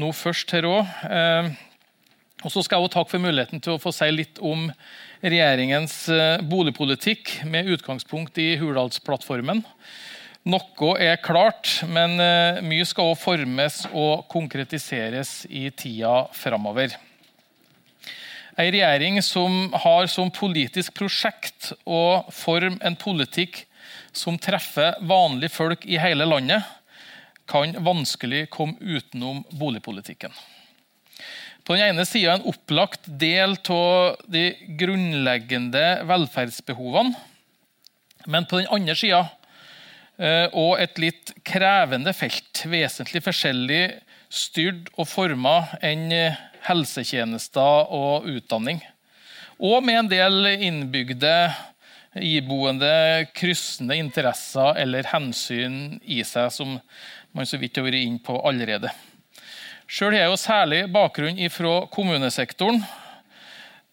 [0.00, 0.90] nå først her òg.
[1.06, 1.52] Eh,
[2.44, 4.66] Og så skal jeg også takke for muligheten til å få si litt om
[5.22, 5.94] regjeringens
[6.46, 9.62] boligpolitikk med utgangspunkt i Hurdalsplattformen.
[10.46, 12.20] Noe er klart, men
[12.68, 16.92] mye skal også formes og konkretiseres i tida framover.
[18.56, 23.66] En regjering som har som politisk prosjekt å forme en politikk
[24.16, 26.64] som treffer vanlige folk i hele landet,
[27.46, 30.32] kan vanskelig komme utenom boligpolitikken.
[31.66, 37.14] På den ene sida en opplagt del av de grunnleggende velferdsbehovene.
[38.26, 39.26] Men på den andre sida
[40.56, 42.64] og et litt krevende felt.
[42.70, 43.82] Vesentlig forskjellig
[44.32, 46.08] styrt og forma enn
[46.66, 48.82] helsetjenester og utdanning.
[49.56, 51.34] Og med en del innbygde,
[52.16, 56.76] iboende, kryssende interesser eller hensyn i seg, som
[57.36, 58.92] man så vidt har vært inne på allerede.
[59.86, 62.80] Sjøl har jeg særlig bakgrunn fra kommunesektoren.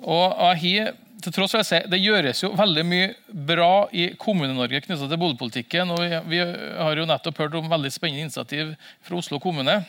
[0.04, 3.12] Og jeg til tross for jeg ser, Det gjøres jo veldig mye
[3.48, 5.92] bra i Kommune-Norge knyttet til boligpolitikken.
[5.92, 9.86] og Vi har jo nettopp hørt om veldig spennende initiativ fra Oslo kommune.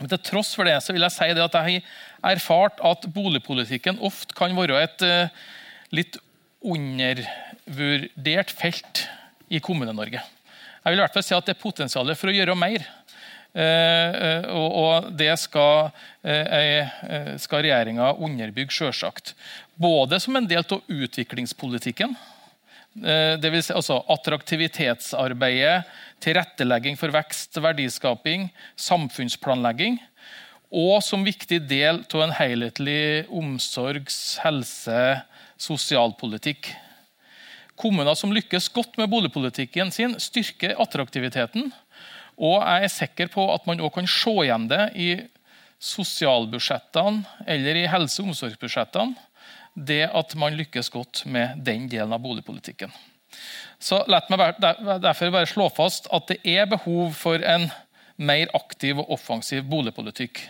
[0.00, 1.82] Men til tross for det så vil jeg si at jeg
[2.24, 5.48] har erfart at boligpolitikken ofte kan være et uh,
[5.92, 6.16] litt
[6.60, 9.04] undervurdert felt
[9.52, 10.20] i Kommune-Norge.
[10.20, 12.86] Jeg vil i hvert fall si at det er potensial for å gjøre mer.
[13.50, 15.90] Uh, og, og, det skal,
[16.24, 19.34] uh, skal regjeringa underbygge, selvsagt.
[19.80, 22.14] Både som en del av utviklingspolitikken,
[22.94, 25.86] det vil si altså attraktivitetsarbeidet,
[26.20, 30.00] tilrettelegging for vekst, verdiskaping, samfunnsplanlegging.
[30.70, 35.20] Og som viktig del av en helhetlig omsorgs-, helse-,
[35.60, 36.72] sosialpolitikk.
[37.80, 41.70] Kommuner som lykkes godt med boligpolitikken sin, styrker attraktiviteten.
[42.40, 45.10] Og jeg er sikker på at man òg kan se igjen det i
[45.80, 49.29] sosialbudsjettene eller i helse- og omsorgsbudsjettene
[49.74, 52.92] det at man lykkes godt med den delen av boligpolitikken.
[53.78, 57.68] Så La meg derfor bare slå fast at det er behov for en
[58.20, 60.42] mer aktiv og offensiv boligpolitikk.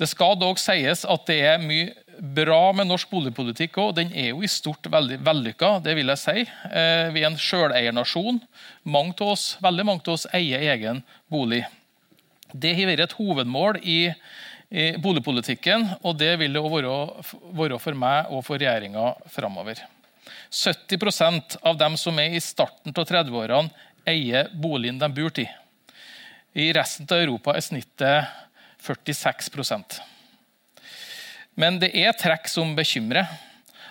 [0.00, 3.94] Det skal dog sies at det er mye bra med norsk boligpolitikk òg.
[3.96, 6.44] Den er jo i stort veldig vellykka, det vil jeg si.
[6.44, 8.40] Eh, vi er en sjøleiernasjon.
[8.84, 11.64] Veldig mange av oss eier egen bolig.
[12.52, 14.00] Det har vært et hovedmål i
[14.70, 16.98] i boligpolitikken, og det vil det være,
[17.58, 19.82] være for meg og for regjeringa framover.
[20.50, 23.70] 70% av dem som er i starten av 30-årene,
[24.08, 25.46] eier boligen de bor i.
[26.54, 28.30] I resten av Europa er snittet
[28.80, 30.00] 46%
[31.54, 33.28] Men det er trekk som bekymrer.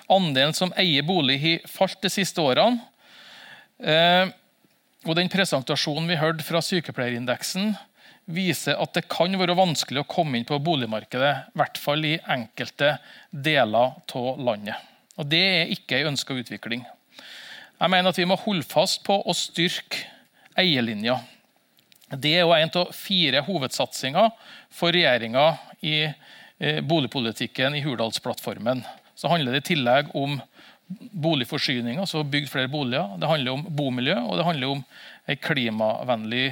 [0.10, 2.82] Andelen som eier bolig, har falt de siste årene.
[3.80, 4.32] Eh,
[5.06, 7.76] og den presentasjonen vi hørte fra sykepleierindeksen,
[8.30, 12.20] viser at det kan være vanskelig å komme inn på boligmarkedet, i hvert fall i
[12.30, 12.96] enkelte
[13.32, 14.78] deler av landet.
[15.20, 16.86] Og Det er ikke en ønska utvikling.
[17.80, 20.06] Jeg mener at Vi må holde fast på å styrke
[20.58, 21.20] eierlinja.
[22.10, 24.32] Det er jo en av fire hovedsatsinger
[24.74, 28.82] for regjeringa i eh, boligpolitikken i Hurdalsplattformen.
[29.16, 30.40] Så handler det i tillegg om
[30.90, 33.14] boligforsyning, altså bygd flere boliger.
[33.22, 34.84] Det handler om bomiljø, og det handler om
[35.30, 36.48] en klimavennlig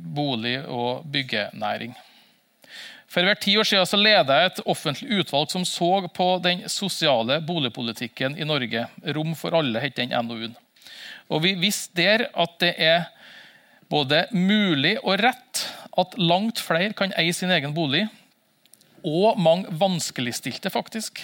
[0.00, 1.92] bolig- og byggenæring.
[3.06, 6.64] For hvert ti år siden så ledet jeg et offentlig utvalg som så på den
[6.68, 8.86] sosiale boligpolitikken i Norge.
[9.16, 10.56] Rom for alle, het den NOU-en.
[11.30, 13.06] Og Vi visste der at det er
[13.90, 15.62] både mulig og rett
[15.96, 18.04] at langt flere kan eie sin egen bolig.
[19.06, 21.22] Og mange vanskeligstilte, faktisk.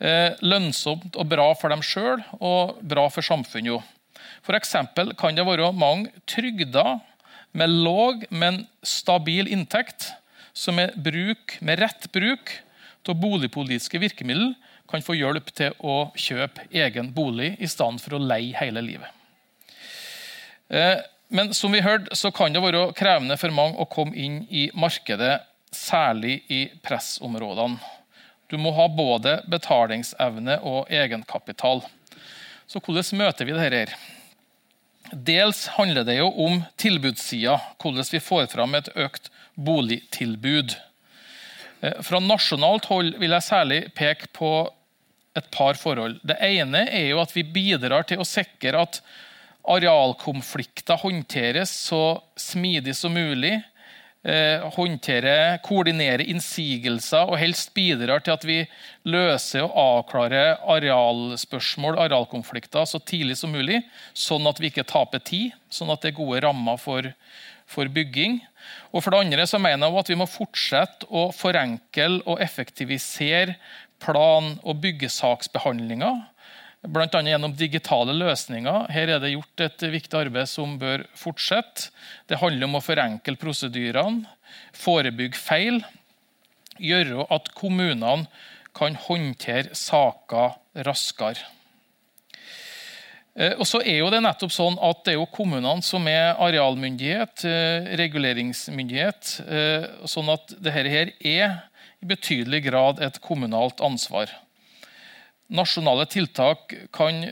[0.00, 3.84] Eh, lønnsomt og bra for dem sjøl og bra for samfunnet.
[4.42, 4.74] F.eks.
[5.18, 6.98] kan det være mange trygda
[7.52, 10.12] med låg, men stabil inntekt,
[10.52, 12.52] som med, bruk, med rett bruk
[13.08, 14.54] av boligpolitiske virkemidler
[14.90, 19.08] kan få hjelp til å kjøpe egen bolig i stedet for å leie hele livet.
[20.68, 21.00] Eh,
[21.32, 24.68] men som vi hørte, så kan det være krevende for mange å komme inn i
[24.76, 25.40] markedet,
[25.72, 27.80] særlig i pressområdene.
[28.52, 31.80] Du må ha både betalingsevne og egenkapital.
[32.68, 33.96] Så hvordan møter vi dette?
[35.10, 40.76] Dels handler det jo om tilbudssida, hvordan vi får fram et økt boligtilbud.
[41.82, 44.52] Eh, fra nasjonalt hold vil jeg særlig peke på
[45.36, 46.20] et par forhold.
[46.22, 49.00] Det ene er jo at vi bidrar til å sikre at
[49.62, 53.60] arealkonflikter håndteres så smidig som mulig
[54.22, 58.58] eh, håndtere, koordinere innsigelser og helst bidrar til at vi
[59.08, 63.82] løser og avklarer arealspørsmål, arealkonflikter, så tidlig som mulig,
[64.14, 67.12] sånn at vi ikke taper tid, sånn at det er gode rammer for,
[67.66, 68.40] for bygging.
[68.92, 73.56] Og for det andre så mener jeg at vi må fortsette å forenkle og effektivisere
[74.02, 76.12] plan- og byggesaksbehandlinga.
[76.82, 77.06] Bl.a.
[77.06, 78.88] gjennom digitale løsninger.
[78.90, 81.92] Her er det gjort et viktig arbeid som bør fortsette.
[82.26, 84.26] Det handler om å forenkle prosedyrene,
[84.74, 85.78] forebygge feil,
[86.82, 88.26] gjøre at kommunene
[88.74, 90.56] kan håndtere saker
[90.88, 91.46] raskere.
[93.38, 96.34] Eh, og så er jo det nettopp sånn at det er jo kommunene som er
[96.34, 99.34] arealmyndighet, eh, reguleringsmyndighet.
[99.46, 101.38] Eh, sånn at dette her er i
[102.04, 104.34] betydelig grad et kommunalt ansvar.
[105.50, 107.24] Nasjonale tiltak kan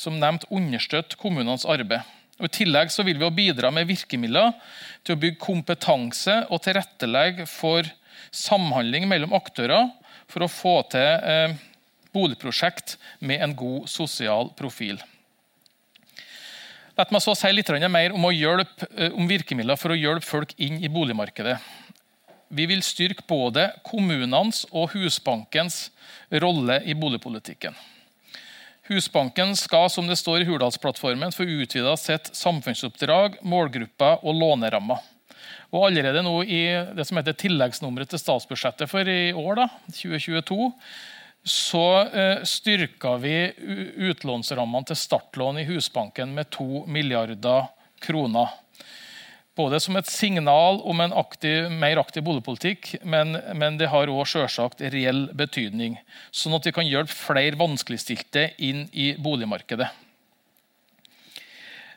[0.00, 2.02] som nevnt understøtte kommunenes arbeid.
[2.40, 4.50] Og I tillegg så vil vi bidra med virkemidler
[5.06, 7.86] til å bygge kompetanse og tilrettelegge for
[8.34, 9.88] samhandling mellom aktører
[10.28, 11.56] for å få til
[12.16, 15.00] boligprosjekt med en god sosial profil.
[16.96, 20.54] La meg så si litt mer om, hjelpe, eh, om, virkemidler for å hjelpe folk
[20.56, 21.58] inn i boligmarkedet.
[22.48, 25.88] Vi vil styrke både kommunenes og Husbankens
[26.30, 27.74] rolle i boligpolitikken.
[28.86, 35.02] Husbanken skal som det står i Hurdalsplattformen, få utvida sitt samfunnsoppdrag, målgrupper og lånerammer.
[35.74, 36.62] Og Allerede nå i
[36.94, 40.70] det som heter tilleggsnummeret til statsbudsjettet for i år, da, 2022,
[41.46, 43.34] så eh, styrka vi
[44.08, 47.68] utlånsrammene til startlån i Husbanken med 2 milliarder
[48.02, 48.54] kroner.
[49.56, 54.42] Både som et signal om en aktiv, mer aktiv boligpolitikk, men, men det har også
[54.42, 55.96] selvsagt reell betydning.
[56.28, 59.88] Sånn at vi kan hjelpe flere vanskeligstilte inn i boligmarkedet.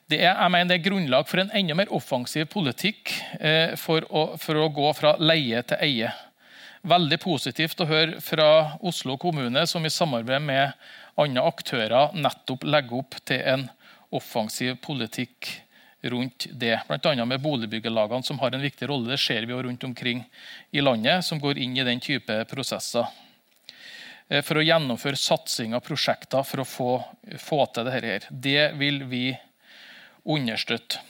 [0.10, 4.08] Det er, jeg mener det er grunnlag for en enda mer offensiv politikk eh, for,
[4.10, 6.16] å, for å gå fra leie til eie
[6.88, 10.76] veldig positivt å høre fra Oslo kommune, som i samarbeid med
[11.20, 13.66] andre aktører nettopp legger opp til en
[14.16, 15.50] offensiv politikk
[16.02, 16.80] rundt det.
[16.88, 17.26] Bl.a.
[17.26, 19.12] med boligbyggelagene, som har en viktig rolle.
[19.12, 20.24] Det ser vi jo rundt omkring
[20.72, 23.08] i landet, som går inn i den type prosesser.
[24.30, 26.92] Eh, for å gjennomføre satsing av prosjekter for å få,
[27.42, 28.30] få til dette.
[28.30, 29.26] Det vil vi
[30.30, 31.02] understøtte.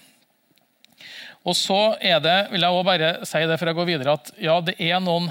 [1.48, 4.34] Og så er det, vil jeg også bare si det før jeg går videre, at
[4.44, 5.30] ja, det er noen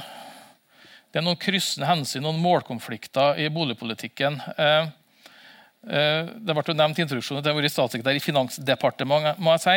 [1.19, 4.37] noen kryssende hensyn, noen målkonflikter i boligpolitikken.
[4.55, 4.91] Eh,
[5.83, 9.39] det ble nevnt i introduksjonen at jeg har vært statssekretær i Finansdepartementet.
[9.39, 9.77] må jeg si,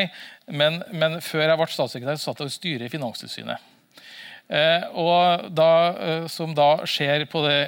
[0.57, 3.67] men, men før jeg ble statssekretær, satt jeg i styret i Finanstilsynet.
[4.51, 5.69] Eh, og da,
[6.27, 7.59] som da ser på det,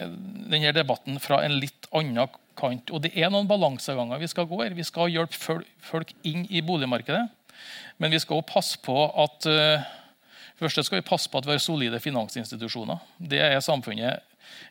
[0.52, 2.90] denne debatten fra en litt annen kant.
[2.90, 4.76] Og det er noen balanseganger vi skal gå her.
[4.76, 7.28] Vi skal hjelpe folk inn i boligmarkedet,
[8.02, 9.52] men vi skal også passe på at
[10.64, 13.02] Først skal vi passe på at vi har solide finansinstitusjoner.
[13.18, 14.22] Det er samfunnet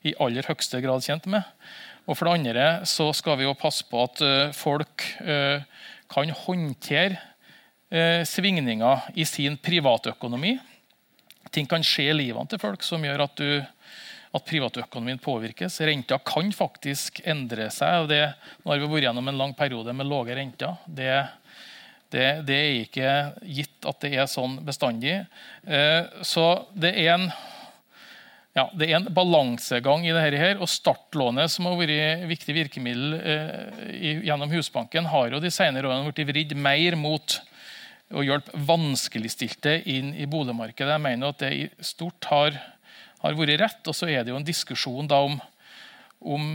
[0.07, 1.42] i aller høyeste grad kjent med.
[2.06, 5.62] Og For det andre så skal vi jo passe på at eh, folk eh,
[6.10, 7.18] kan håndtere
[7.92, 10.56] eh, svingninger i sin privatøkonomi.
[11.54, 13.62] Ting kan skje i livene til folk som gjør at, du,
[14.34, 15.78] at privatøkonomien påvirkes.
[15.86, 18.02] Renta kan faktisk endre seg.
[18.02, 18.24] og det,
[18.64, 20.82] Nå har vi vært gjennom en lang periode med lave renter.
[20.86, 21.14] Det
[22.12, 23.12] det, det, er ikke
[23.48, 25.14] gitt at det er sånn bestandig.
[26.28, 26.42] Så
[26.76, 27.22] det er en,
[28.52, 30.36] ja, det er en balansegang i dette.
[30.36, 35.88] her, og Startlånet, som har vært viktig virkemiddel eh, gjennom Husbanken, har jo de senere
[35.88, 37.38] årene blitt vridd mer mot
[38.12, 40.92] å hjelpe vanskeligstilte inn i boligmarkedet.
[40.92, 42.58] Jeg mener at det i stort har,
[43.22, 43.88] har vært rett.
[43.88, 45.38] Og så er det jo en diskusjon da om,
[46.20, 46.48] om,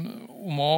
[0.52, 0.74] om å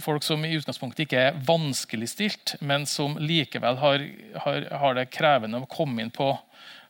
[0.00, 4.04] folk som i utgangspunktet ikke er vanskeligstilt, men som likevel har,
[4.44, 6.30] har, har, det krevende å komme inn på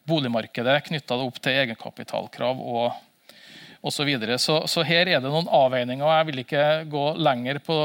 [0.08, 3.00] boligmarkedet knytta opp til egenkapitalkrav og
[3.82, 4.10] osv.
[4.16, 6.04] Så, så Så her er det noen avveininger.
[6.06, 7.78] og Jeg vil ikke gå lenger på,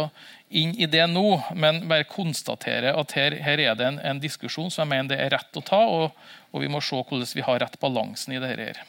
[0.49, 4.71] inn i det nå, men bare konstatere at her, her er det en, en, diskusjon
[4.71, 6.13] som jeg mener det er rett å ta, og,
[6.53, 8.69] og vi må se hvordan vi har rett balansen i dette.
[8.69, 8.79] her.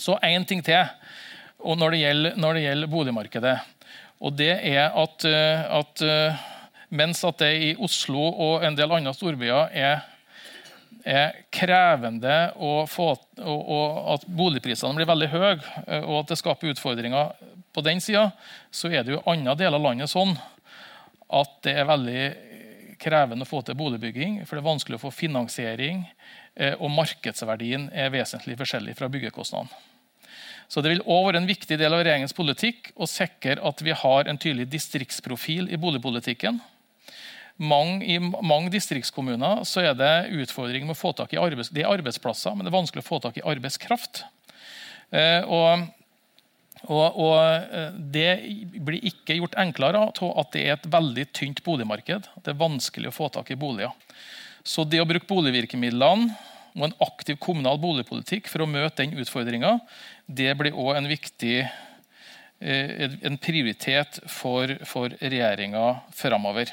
[0.00, 0.82] Så én ting til
[1.64, 3.54] når det gjelder, når det gjelder boligmarkedet.
[4.24, 6.42] Og det er at, eh, at eh,
[6.90, 10.02] mens at det i Oslo og en del andre storbyer er,
[11.04, 12.36] er krevende
[12.88, 13.10] få,
[13.44, 15.52] og, og at boligprisene blir veldig høye,
[15.86, 17.34] eh, og at det skaper utfordringer
[17.74, 18.30] på den sida,
[18.72, 20.34] så er det jo andre deler av landet sånn
[21.34, 22.26] at det er veldig
[23.02, 24.44] krevende å få til boligbygging.
[24.46, 26.04] For det er vanskelig å få finansiering,
[26.78, 29.74] og markedsverdien er vesentlig forskjellig fra byggekostnadene.
[30.68, 33.92] Så Det vil også være en viktig del av regjeringens politikk å sikre at vi
[33.94, 36.60] har en tydelig distriktsprofil i boligpolitikken.
[37.62, 41.84] Mange, I mange distriktskommuner så er det utfordringer med å få tak i arbeids, det
[41.84, 44.24] er arbeidsplasser, men det er vanskelig å få tak i arbeidskraft.
[45.14, 45.84] Eh, og,
[46.88, 47.36] og, og,
[47.70, 48.30] eh, Det
[48.82, 52.26] blir ikke gjort enklere av at det er et veldig tynt boligmarked.
[52.42, 53.94] Det er vanskelig å få tak i boliger.
[54.66, 56.34] Så det å bruke boligvirkemidlene
[56.74, 59.76] og en aktiv kommunal boligpolitikk for å møte den utfordringa,
[60.26, 65.84] det blir òg en viktig eh, en prioritet for, for regjeringa
[66.16, 66.72] framover.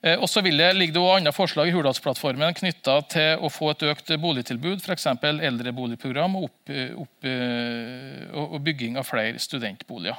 [0.00, 3.84] Eh, og så vil det ligge andre forslag i Hurdalsplattformen knytta til å få et
[3.90, 5.06] økt boligtilbud, f.eks.
[5.20, 6.74] eldreboligprogram og, opp,
[7.04, 10.16] opp, eh, og, bygging av flere studentboliger.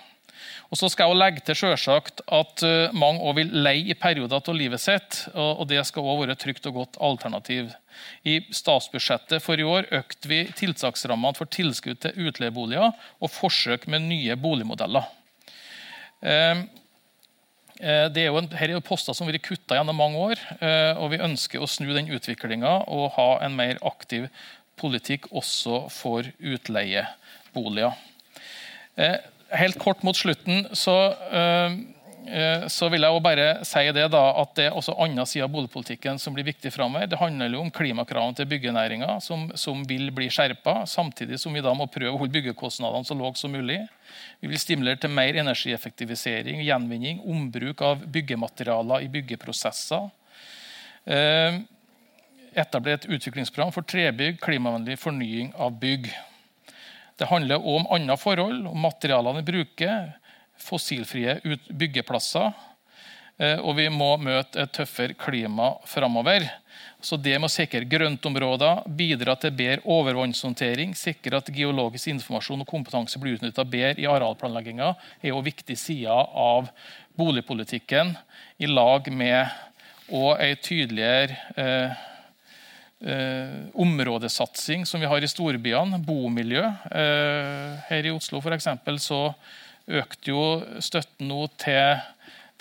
[0.72, 4.38] Og så skal jeg legge til selvsagt at eh, mange også vil leie i perioder
[4.38, 5.24] av livet sitt.
[5.34, 7.74] og Det skal også være et trygt og godt alternativ.
[8.26, 14.06] I statsbudsjettet for i år økte vi tiltaksrammene for tilskudd til utleieboliger og forsøk med
[14.08, 15.10] nye boligmodeller.
[17.82, 20.22] Eh, det er jo en, her er jo poster som har vært kutta gjennom mange
[20.22, 20.42] år.
[20.62, 24.30] Eh, og Vi ønsker å snu den utviklinga og ha en mer aktiv
[24.82, 27.98] politikk også for utleieboliger.
[29.02, 29.18] Eh,
[29.58, 30.96] helt kort mot slutten så,
[32.72, 36.20] så vil jeg bare si det da, at det er også andre sider av boligpolitikken
[36.22, 37.10] som blir viktig framover.
[37.10, 41.64] Det handler jo om klimakravene til byggenæringa, som, som vil bli skjerpa, samtidig som vi
[41.66, 43.80] da må prøve å holde byggekostnadene så lave som mulig.
[44.40, 50.10] Vi vil stimulere til mer energieffektivisering, gjenvinning, ombruk av byggematerialer i byggeprosesser.
[51.06, 51.62] Eh,
[52.54, 56.12] etablere et utviklingsprogram for trebygg, klimavennlig fornying av bygg.
[57.18, 60.12] Det handler også om andre forhold, om materialene vi bruker,
[60.62, 61.40] fossilfrie
[61.70, 62.52] byggeplasser.
[63.42, 66.46] Eh, og vi må møte et tøffere klima framover.
[67.02, 72.70] Så det med å sikre grøntområder, bidra til bedre overvannshåndtering, sikre at geologisk informasjon og
[72.70, 74.92] kompetanse blir utnytta bedre i arealplanlegginga,
[75.24, 76.70] er jo viktige sider av
[77.18, 78.14] boligpolitikken,
[78.62, 79.50] i lag med
[80.12, 82.00] og ei tydeligere eh,
[83.08, 86.64] eh, områdesatsing som vi har i storbyene, bomiljø.
[86.92, 89.30] Eh, her i Oslo for eksempel, så
[89.88, 90.44] økte jo
[90.84, 92.02] støtten nå til,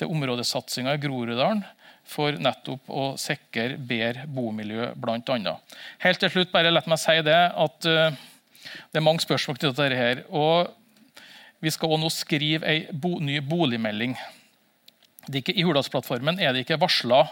[0.00, 1.62] til områdesatsinga i Groruddalen
[2.10, 5.54] for nettopp å sikre bedre bomiljø, bl.a.
[6.02, 8.18] Helt til slutt, bare la meg si det at uh,
[8.90, 10.24] det er mange spørsmål knyttet til dette.
[10.30, 10.70] og
[11.62, 14.16] Vi skal også nå skrive ei bo, ny boligmelding.
[15.30, 17.22] I Hurdalsplattformen er det ikke varsla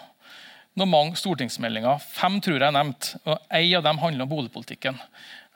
[0.77, 2.03] noen mange stortingsmeldinger.
[2.13, 5.01] Fem tror jeg er nevnt, og Én av dem handler om boligpolitikken.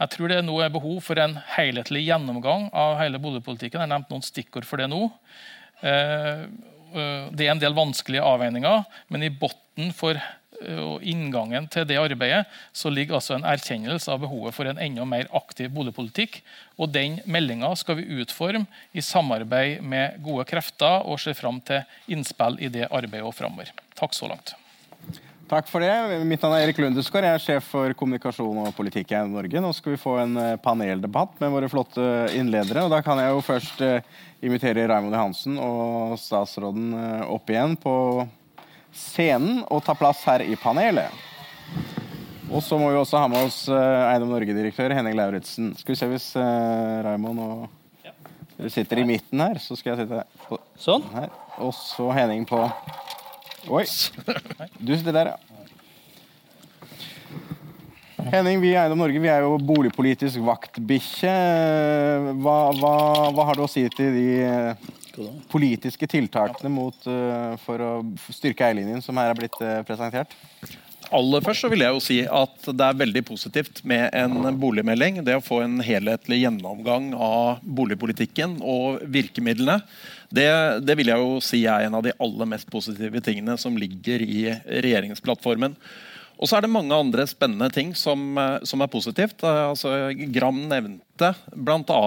[0.03, 3.79] Jeg tror det nå er behov for en helhetlig gjennomgang av hele boligpolitikken.
[3.79, 5.07] Jeg har nevnt noen stikkord for det nå.
[5.83, 6.47] Uh,
[6.93, 11.87] Eh, det er en del vanskelige avveininger, men i bunnen for eh, og inngangen til
[11.89, 12.45] det arbeidet
[12.77, 16.41] så ligger altså en erkjennelse av behovet for en enda mer aktiv boligpolitikk.
[16.77, 21.85] og Den meldinga skal vi utforme i samarbeid med gode krefter og ser fram til
[22.13, 23.73] innspill i det arbeidet framover.
[23.99, 24.57] Takk så langt.
[25.53, 26.25] Takk for det.
[26.25, 27.27] Mitt navn er Erik Lundesgaard.
[27.29, 29.61] Jeg er sjef for kommunikasjon og politikk i Norge.
[29.61, 32.87] Nå skal vi få en eh, paneldebatt med våre flotte innledere.
[32.87, 33.83] og Da kan jeg jo først
[34.41, 37.95] invitere Raymond Johansen og statsråden eh, opp igjen på
[38.97, 41.13] scenen og ta plass her i panelet.
[42.49, 45.75] Og så må vi også ha med oss eh, Eiendom Norge-direktør Henning Lauritzen.
[45.77, 46.33] Skal vi se hvis
[47.05, 47.69] Raymond og
[48.57, 51.05] dere sitter i midten her, så skal jeg sitte på sånn.
[51.13, 51.29] her.
[51.61, 52.65] Og så Henning på
[53.71, 53.85] Oi!
[54.87, 55.53] Du sitter der, ja.
[58.33, 61.33] Henning, vi i Eiendom Norge vi er jo boligpolitisk vaktbikkje.
[62.41, 62.93] Hva, hva,
[63.35, 64.87] hva, har du å si til de eh,
[65.53, 67.91] politiske tiltakene mot, uh, for å
[68.33, 70.33] styrke eierlinjen som her er blitt uh, presentert?
[71.13, 75.21] Aller først så vil jeg jo si at det er veldig positivt med en boligmelding.
[75.27, 79.83] Det å få en helhetlig gjennomgang av boligpolitikken og virkemidlene.
[80.33, 80.49] Det,
[80.87, 84.25] det vil jeg jo si er en av de aller mest positive tingene som ligger
[84.25, 85.77] i regjeringsplattformen.
[86.43, 89.45] Og så er det mange andre spennende ting som, som er positivt.
[89.47, 92.01] Altså, Gram nevnte bl.a.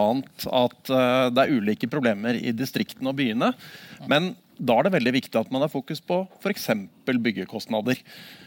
[0.60, 3.53] at eh, det er ulike problemer i distriktene og byene.
[4.12, 6.68] Men da er det veldig viktig at man har fokus på f.eks.
[7.08, 8.01] byggekostnader.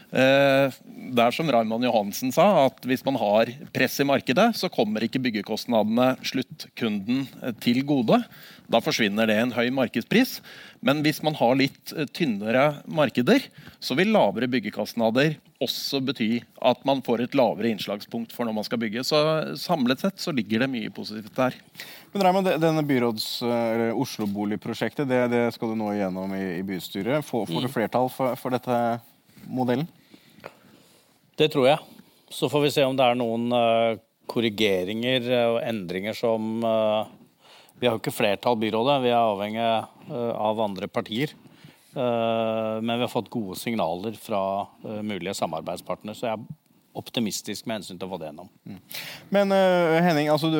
[0.09, 5.05] Det er som Raymond Johansen sa, at hvis man har press i markedet, så kommer
[5.05, 7.27] ikke byggekostnadene sluttkunden
[7.61, 8.17] til gode.
[8.69, 10.37] Da forsvinner det en høy markedspris.
[10.85, 13.43] Men hvis man har litt eh, tynnere markeder,
[13.81, 16.29] så vil lavere byggekostnader også bety
[16.63, 19.03] at man får et lavere innslagspunkt for når man skal bygge.
[19.07, 19.19] Så
[19.59, 21.57] samlet sett så ligger det mye positivt der.
[22.13, 23.27] Men Raymond, denne byråds,
[23.99, 27.25] Oslo-boligprosjektet det, det, skal du nå igjennom i, i bystyret.
[27.25, 27.75] Får, får, du mm.
[27.75, 28.77] flertall for, for dette
[29.49, 29.89] modellen?
[31.39, 32.03] Det tror jeg.
[32.29, 33.95] Så får vi se om det er noen uh,
[34.29, 37.07] korrigeringer og endringer som uh,
[37.79, 41.31] vi har jo ikke flertall byrådet, vi er avhengig eh, av andre partier.
[41.95, 44.41] Eh, men vi har fått gode signaler fra
[44.83, 46.43] eh, mulige samarbeidspartnere, så jeg
[46.99, 48.49] optimistisk med hensyn til å få det gjennom.
[49.33, 50.59] Men uh, Henning, altså, du,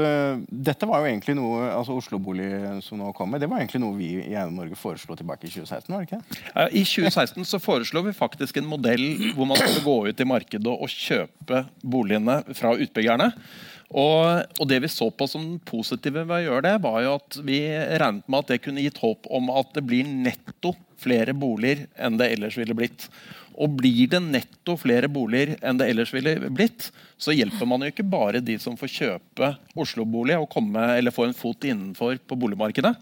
[0.69, 2.49] dette var jo egentlig noe altså Oslo-bolig
[2.85, 5.93] som nå kommer, det var egentlig noe vi i Eiendom Norge foreslo tilbake i 2016?
[5.93, 6.43] var det ikke?
[6.53, 10.29] Eh, I 2016 så foreslo vi faktisk en modell hvor man skulle gå ut i
[10.29, 13.31] markedet og kjøpe boligene fra utbyggerne.
[13.89, 17.39] Og, og, Det vi så på som positive ved å gjøre det, var jo at
[17.45, 21.87] vi regnet med at det kunne gitt håp om at det blir netto flere boliger
[21.97, 23.07] enn det ellers ville blitt.
[23.59, 26.89] Og blir det netto flere boliger enn det ellers ville blitt,
[27.19, 29.49] så hjelper man jo ikke bare de som får kjøpe
[29.79, 32.93] Oslo-bolig og komme, eller få en fot innenfor på boligmarkedet.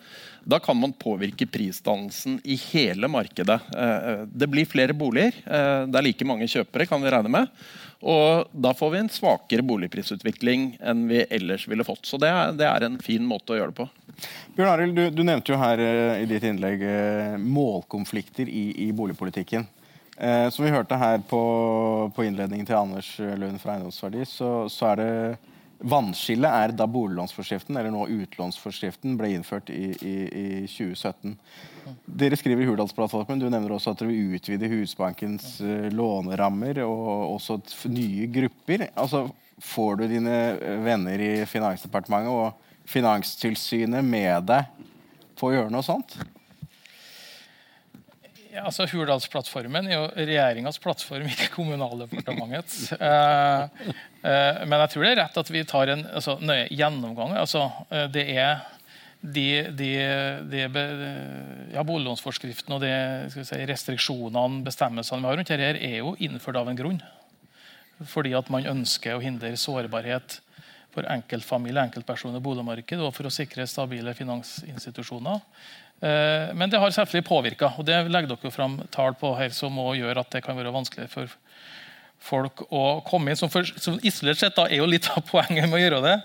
[0.49, 3.59] Da kan man påvirke prisdannelsen i hele markedet.
[3.77, 5.37] Eh, det blir flere boliger.
[5.45, 7.53] Eh, det er like mange kjøpere, kan vi regne med.
[8.01, 12.05] Og da får vi en svakere boligprisutvikling enn vi ellers ville fått.
[12.09, 13.89] Så det er, en fin måte å gjøre det på.
[14.57, 15.81] Bjørn Arild, du, du, nevnte jo her
[16.17, 16.81] i ditt innlegg
[17.41, 19.67] målkonflikter i, i boligpolitikken.
[20.17, 21.41] Uh, som vi hørte her på,
[22.15, 25.11] på innledningen til Anders Lund fra Eiendomsverdi, så, så er det
[25.77, 31.35] Vannskillet er da boliglånsforskriften, eller nå utlånsforskriften, ble innført i, i, i 2017.
[32.17, 37.35] Dere skriver i Hurdalsplattformen du nevner også at dere vil utvide Husbankens uh, lånerammer og
[37.35, 37.59] også
[37.93, 38.87] nye grupper.
[38.97, 44.67] Altså, Får du dine eh, venner i Finansdepartementet og Finanstilsynet med deg
[45.37, 46.13] på å gjøre noe sånt?
[48.57, 52.87] Ja, altså Hurdalsplattformen er jo regjeringas plattform, ikke Kommunaldepartementets.
[52.97, 53.91] Eh,
[54.25, 57.35] eh, men jeg tror det er rett at vi tar en altså, nøye gjennomgang.
[57.37, 58.63] Altså, eh, det er
[59.21, 59.45] de,
[59.77, 59.91] de,
[60.49, 62.91] de ja, Boliglånsforskriften og de
[63.35, 66.99] si, restriksjonene bestemmelsene vi har rundt dette, er jo innført av en grunn.
[68.09, 70.39] Fordi at man ønsker å hindre sårbarhet
[70.97, 75.45] for enkeltfamilier, enkeltpersoner, boligmarked og for å sikre stabile finansinstitusjoner.
[75.99, 77.73] Eh, men det har selvfølgelig påvirka.
[77.77, 81.09] Og det legger dere fram tall på her som gjør at det kan være vanskelig
[81.13, 81.31] for
[82.27, 83.39] folk å komme inn.
[83.39, 86.15] Som, for, som isolert sett da, er jo litt av poenget med å gjøre det,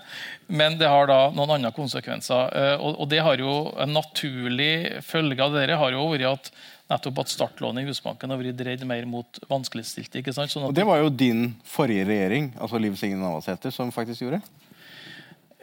[0.51, 2.53] men det har da noen andre konsekvenser.
[2.59, 3.53] Eh, og, og det har jo
[3.83, 6.51] En naturlig følge av det har jo vært at
[6.91, 10.19] nettopp at startlånet i Husbanken har vært dreid mer mot vanskeligstilte.
[10.19, 10.33] ikke?
[10.35, 14.41] Sånn og Det var jo din forrige regjering, altså Liv Signe Navarsete, som faktisk gjorde
[14.41, 14.62] det?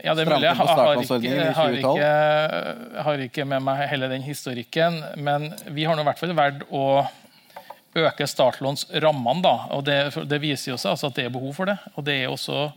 [0.05, 0.47] Ja, det er mulig.
[0.47, 5.01] Jeg har, ikke, har, ikke, har ikke med meg hele den historikken.
[5.21, 6.87] Men vi har nå i hvert fall valgt å
[8.01, 9.45] øke startlånsrammene.
[9.45, 9.55] Da.
[9.77, 11.79] og det, det, viser jo seg altså at det er behov for det.
[11.97, 12.71] Og det er også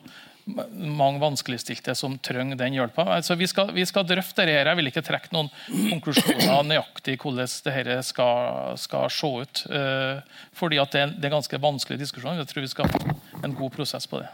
[0.76, 3.06] mange vanskeligstilte som trenger den hjelpa.
[3.16, 4.72] Altså, vi, skal, vi skal drøfte det her.
[4.72, 5.52] Jeg vil ikke trekke noen
[5.94, 9.66] konklusjoner nøyaktig hvordan dette skal, skal se ut.
[9.72, 12.42] Uh, fordi at det er, det er ganske vanskelig diskusjon.
[12.42, 14.32] Jeg tror vi skal ha en god prosess på det.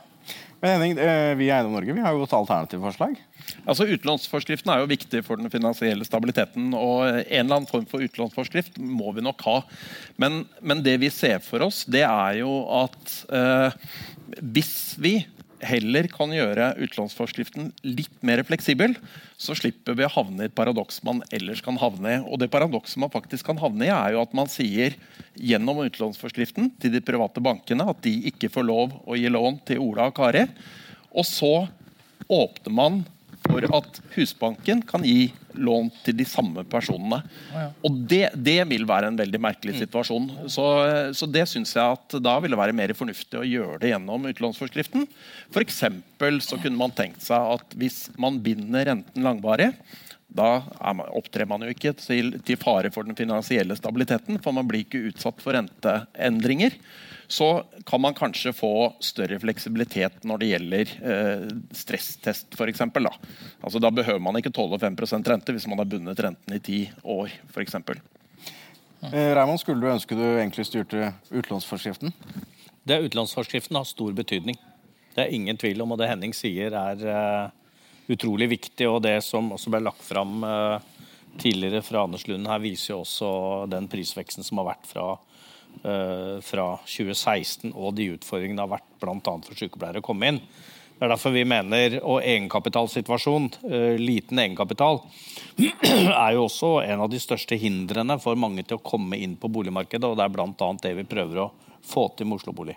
[0.60, 3.16] Men Henning, eh, Vi i Eiendom Norge vi har jo et alternativt forslag.
[3.64, 6.74] Altså Utlånsforskriften er jo viktig for den finansielle stabiliteten.
[6.74, 9.57] og En eller annen form for utlånsforskrift må vi nok ha.
[10.18, 12.51] Men, men det vi ser for oss, det er jo
[12.84, 13.80] at eh,
[14.39, 15.16] hvis vi
[15.66, 18.95] heller kan gjøre utlånsforskriften litt mer fleksibel,
[19.39, 22.20] så slipper vi å havne i et paradoks man ellers kan havne i.
[22.24, 24.95] Og det paradokset man faktisk kan havne i, er jo at man sier
[25.39, 29.84] gjennom utlånsforskriften til de private bankene at de ikke får lov å gi lån til
[29.84, 30.45] Ola og Kari.
[31.12, 31.53] Og så
[32.30, 33.01] åpner man
[33.50, 37.22] for at Husbanken kan gi lån til de samme personene.
[37.86, 39.80] Og det, det, vil være en veldig merkelig mm.
[39.84, 40.28] situasjon.
[40.52, 40.66] Så,
[41.18, 44.30] så, det syns jeg at da vil det være mer fornuftig å gjøre det gjennom
[44.32, 45.08] utlånsforskriften.
[45.50, 45.82] F.eks.
[46.45, 49.74] så kunne man tenkt seg at hvis man binder renten langvarig,
[50.30, 50.61] da
[50.93, 54.86] man, opptrer man jo ikke til, til, fare for den finansielle stabiliteten, for man blir
[54.86, 56.77] ikke utsatt for renteendringer
[57.30, 61.43] så kan man kanskje få større fleksibilitet når det gjelder eh,
[61.77, 62.82] stresstest f.eks.
[62.95, 63.11] Da.
[63.61, 66.80] Altså, da behøver man ikke tåle 5% rente hvis man har bundet renten i ti
[67.05, 67.77] år f.eks.
[69.11, 72.15] Eh, Raymond, skulle du ønske du egentlig styrte utlånsforskriften?
[72.89, 74.57] Det Utlånsforskriften har stor betydning.
[75.13, 77.51] Det er ingen tvil om, og det Henning sier er uh,
[78.10, 78.89] utrolig viktig.
[78.89, 80.78] Og det som også ble lagt fram uh,
[81.39, 83.32] tidligere fra Anders Lund her, viser jo også
[83.72, 85.12] den prisveksten som har vært fra
[85.84, 89.36] Eh, fra 2016 og de utfordringene det har vært bl.a.
[89.45, 90.39] for sykepleiere å komme inn.
[90.99, 94.99] Det er derfor vi mener, og egenkapitalsituasjon, eh, liten egenkapital,
[96.26, 99.47] er jo også en av de største hindrene for mange til å komme inn på
[99.55, 100.03] boligmarkedet.
[100.03, 100.70] og Det er bl.a.
[100.84, 101.49] det vi prøver å
[101.80, 102.76] få til med Oslo Bolig.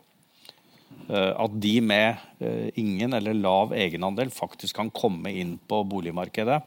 [1.09, 2.43] Eh, at de med
[2.79, 6.59] ingen eller lav egenandel faktisk kan komme inn på boligmarkedet.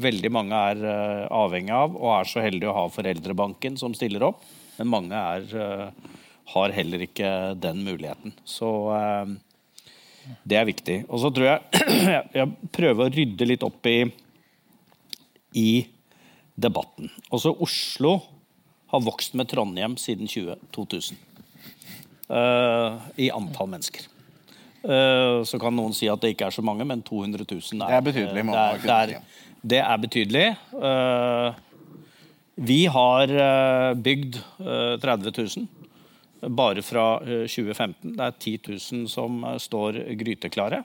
[0.00, 0.80] Veldig mange er
[1.34, 4.40] avhengig av og er så heldige å ha foreldrebanken som stiller opp
[4.80, 6.10] men mange er, eh,
[6.54, 8.32] har heller ikke den muligheten.
[8.48, 9.34] Så eh,
[10.42, 11.02] det er viktig.
[11.12, 11.84] Og så tror jeg
[12.38, 13.98] jeg prøver å rydde litt opp i,
[15.60, 15.70] i
[16.56, 17.12] debatten.
[17.28, 18.16] Også Oslo
[18.90, 21.20] har vokst med Trondheim siden 20, 2000.
[22.30, 24.06] Uh, I antall mennesker.
[24.80, 27.96] Eh, Så kan noen si at det ikke er så mange, men 200 000 Det
[27.96, 30.44] er betydelig, det er, det er, det er betydelig.
[30.72, 31.58] Eh,
[32.70, 38.14] Vi har eh, bygd eh, 30 000 bare fra eh, 2015.
[38.16, 38.56] Det er 10
[39.02, 40.82] 000 som eh, står gryteklare.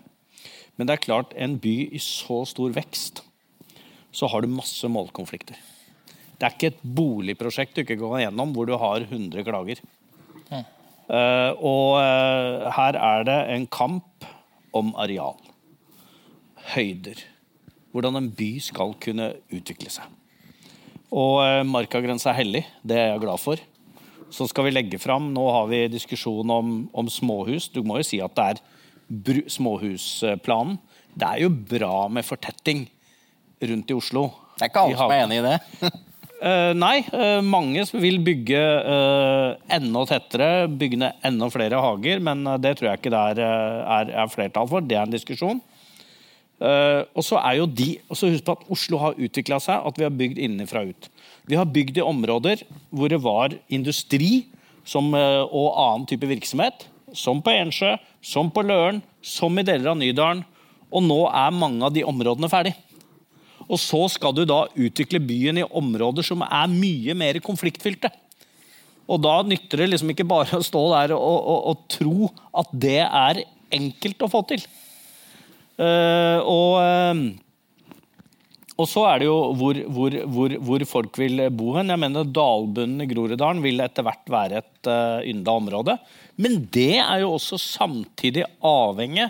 [0.75, 3.21] Men det er klart, en by i så stor vekst,
[4.11, 5.55] så har du masse målkonflikter.
[6.35, 9.79] Det er ikke et boligprosjekt du ikke går gjennom hvor du har 100 klager.
[11.05, 14.25] Eh, og eh, her er det en kamp
[14.75, 15.37] om areal.
[16.73, 17.21] Høyder.
[17.95, 20.09] Hvordan en by skal kunne utvikle seg.
[21.15, 22.63] Og uh, markagrensa er hellig.
[22.83, 23.61] Det er jeg glad for.
[24.33, 27.69] Så skal vi legge fram Nå har vi diskusjon om, om småhus.
[27.71, 30.75] Du må jo si at det er småhusplanen.
[31.15, 32.83] Det er jo bra med fortetting
[33.63, 34.25] rundt i Oslo.
[34.57, 35.93] Det er ikke alle som er enig i det.
[36.45, 42.43] Eh, nei, eh, mange vil bygge eh, enda tettere, bygge ned enda flere hager, men
[42.61, 44.85] det tror jeg ikke det er, er, er flertall for.
[44.85, 45.61] Det er en diskusjon.
[46.55, 49.97] Og så er jo de, og så Husk på at Oslo har utvikla seg, at
[49.99, 51.09] vi har bygd innenfra ut.
[51.49, 52.63] Vi har bygd i områder
[52.95, 54.45] hvor det var industri
[54.87, 59.99] som, og annen type virksomhet, som på Ensjø, som på Løren, som i deler av
[59.99, 60.45] Nydalen.
[60.95, 62.71] Og nå er mange av de områdene ferdig.
[63.65, 68.11] Og så skal du da utvikle byen i områder som er mye mer konfliktfylte.
[69.05, 72.73] Og da nytter det liksom ikke bare å stå der og, og, og tro at
[72.73, 73.43] det er
[73.75, 74.65] enkelt å få til.
[75.75, 77.19] Uh, og, eh,
[78.79, 81.91] og så er det jo hvor, hvor, hvor, hvor folk vil bo hen.
[81.91, 85.97] Jeg mener Dalbunnen i Groruddalen vil etter hvert være et uh, ynda område.
[86.41, 89.27] Men det er jo også samtidig avhengig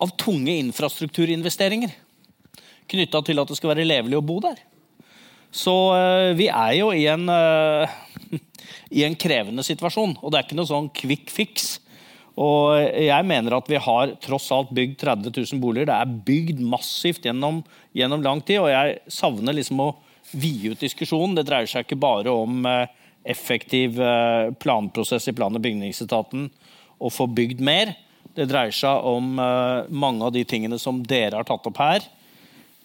[0.00, 1.92] av tunge infrastrukturinvesteringer
[2.90, 4.58] knytta til at det skal være levelig å bo der.
[5.50, 7.94] Så eh, vi er jo i en, eh,
[8.98, 11.72] i en krevende situasjon, og det er ikke noe sånn quick fix.
[12.40, 15.90] Og jeg mener at vi har tross alt bygd 30 000 boliger.
[15.90, 17.58] Det er bygd massivt gjennom,
[17.92, 19.90] gjennom lang tid, og jeg savner liksom å
[20.30, 21.34] vide ut diskusjonen.
[21.36, 22.86] Det dreier seg ikke bare om eh,
[23.34, 23.98] effektiv
[24.62, 26.46] planprosess i plan- og bygningsetaten
[27.04, 27.92] å få bygd mer.
[28.32, 32.06] Det dreier seg om mange av de tingene som dere har tatt opp her.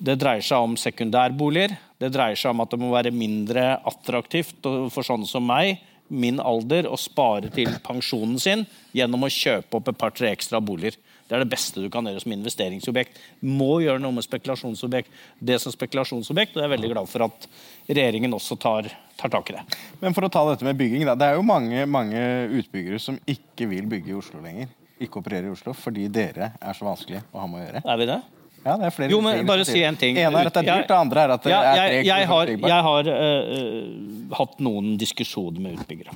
[0.05, 1.73] Det dreier seg om sekundærboliger.
[2.01, 5.79] Det dreier seg om at det må være mindre attraktivt for sånne som meg,
[6.13, 10.99] min alder, å spare til pensjonen sin gjennom å kjøpe opp et par-tre ekstra boliger.
[11.25, 13.17] Det er det beste du kan gjøre som investeringsobjekt.
[13.41, 15.09] Må gjøre noe med spekulasjonsobjekt.
[15.41, 17.49] Det som spekulasjonsobjekt, og jeg er veldig glad for at
[17.89, 19.65] regjeringen også tar, tar tak i det.
[20.03, 21.17] Men for å ta dette med bygging, da.
[21.17, 22.21] Det er jo mange, mange
[22.61, 24.69] utbyggere som ikke vil bygge i Oslo lenger.
[25.01, 27.87] Ikke operere i Oslo fordi dere er så vanskelig å ha med å gjøre.
[27.89, 28.21] Er vi det?
[28.65, 30.17] Ja, det er flere Jo, men bare si en ting.
[30.17, 32.29] ene er at det er dyrt, det andre er at det er jeg, tregt jeg
[32.31, 33.91] har, jeg har eh,
[34.39, 36.15] hatt noen diskusjoner med utbyggere.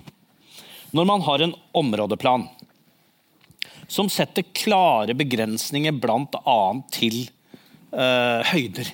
[0.97, 2.47] Når man har en områdeplan
[3.89, 6.61] som setter klare begrensninger bl.a.
[6.93, 7.21] til
[7.93, 8.89] uh, høyder,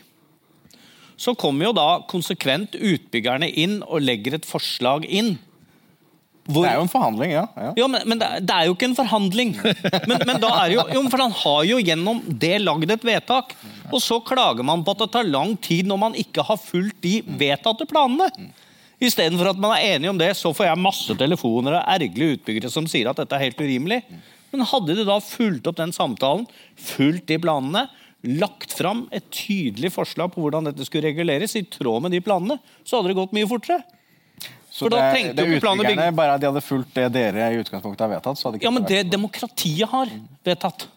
[1.15, 5.37] så kommer jo da konsekvent utbyggerne inn og legger et forslag inn.
[6.45, 7.43] Hvor, Det er jo en forhandling, ja.
[7.57, 7.69] ja.
[7.79, 9.55] jo, men, men det, er, det er jo ikke en forhandling.
[10.09, 13.55] Men, men da er jo, jo, for Han har jo gjennom det lagd et vedtak.
[13.89, 17.01] Og så klager man på at det tar lang tid når man ikke har fulgt
[17.05, 18.29] de vedtatte planene.
[19.01, 22.71] Istedenfor at man er enig om det, så får jeg masse telefoner og ergerlige utbyggere
[22.71, 24.03] som sier at dette er helt urimelig.
[24.53, 26.45] Men hadde de da fulgt opp den samtalen,
[26.77, 27.87] fulgt de planene,
[28.25, 32.57] lagt fram et tydelig forslag på hvordan dette skulle reguleres, i tråd med de planene,
[32.85, 33.81] så hadde det gått mye fortere.
[34.75, 36.97] Så For da det, trengte det jo ikke plan og utbyggerne bare de hadde fulgt
[36.97, 40.11] det dere i utgangspunktet har vedtatt, så hadde ikke Ja, men det vært demokratiet har
[40.43, 40.87] vedtatt.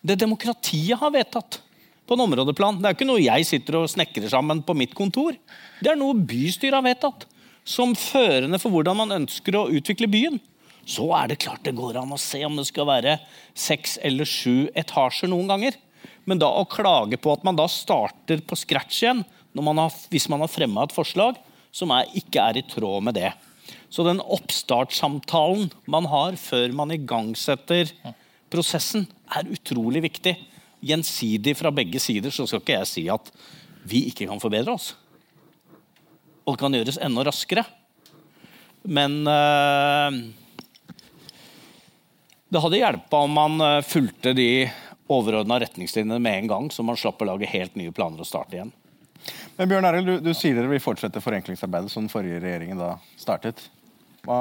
[0.00, 1.58] Det demokratiet har vedtatt
[2.08, 2.80] på en områdeplan.
[2.80, 5.36] Det er ikke noe jeg sitter og snekrer sammen på mitt kontor.
[5.84, 7.28] Det er noe bystyret har vedtatt
[7.68, 10.40] som førende for hvordan man ønsker å utvikle byen.
[10.88, 13.18] Så er det klart det går an å se om det skal være
[13.56, 15.76] seks eller sju etasjer noen ganger.
[16.24, 20.26] Men da å klage på at man da starter på scratch igjen man har, hvis
[20.32, 21.36] man har fremma et forslag
[21.74, 23.32] som er, ikke er i tråd med det.
[23.90, 27.90] Så den oppstartssamtalen man har før man igangsetter
[28.52, 30.36] prosessen, er utrolig viktig.
[30.84, 33.32] Gjensidig fra begge sider så skal ikke jeg si at
[33.88, 34.92] vi ikke kan forbedre oss.
[36.44, 37.64] Og det kan gjøres enda raskere.
[38.84, 40.18] Men øh,
[42.52, 44.48] det hadde hjelpa om man eh, fulgte de
[45.10, 48.58] overordna retningslinjene med en gang, så man slapp å lage helt nye planer og starte
[48.58, 48.74] igjen.
[49.58, 52.94] Men Bjørn Arild, du, du sier dere vil fortsette forenklingsarbeidet som den forrige regjeringen da
[53.20, 53.62] startet.
[54.24, 54.38] Hva,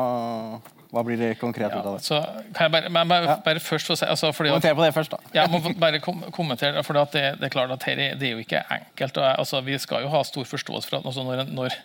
[0.93, 2.03] hva blir det konkret ut av det?
[2.05, 2.21] så
[2.55, 5.33] kan jeg bare, men bare, bare først få si altså, Kommenter på det først, da.
[5.35, 8.35] Jeg må bare kom kommentere, for det, det er klart at her, er- det er
[8.37, 9.17] jo ikke enkelt.
[9.19, 11.75] Og, altså, vi skal jo ha stor forståelse for at altså, når, når,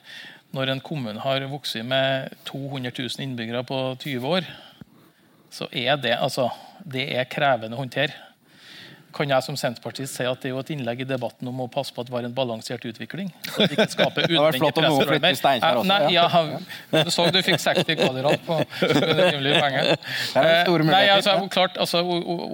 [0.54, 4.48] når en kommune har vokst med 200 000 innbyggere på 20 år,
[5.50, 6.48] så er det, altså,
[6.86, 8.14] det er krevende å håndtere.
[9.14, 11.66] Kan jeg som senterpartist si at det er jo et innlegg i debatten om å
[11.72, 13.30] passe på at vi har en balansert utvikling?
[13.46, 15.80] Så at det ikke skaper unødvendige pressproblemer.
[15.88, 16.26] Nei, ja,
[16.92, 19.92] Du så du fikk 60 kvadrat på rimelige penger.
[20.38, 22.02] Er det store Nei, altså, klart, altså,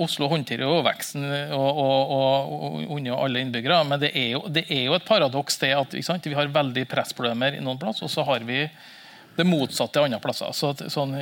[0.05, 1.27] Oslo håndterer jo veksten
[1.57, 5.59] og, og, og, unner alle innbyggere, men det er, jo, det er jo et paradoks
[5.63, 8.65] det at vi har veldig pressproblemer i noen plass, og så har vi
[9.37, 10.53] det motsatte andre plasser.
[10.55, 11.15] Så sånn,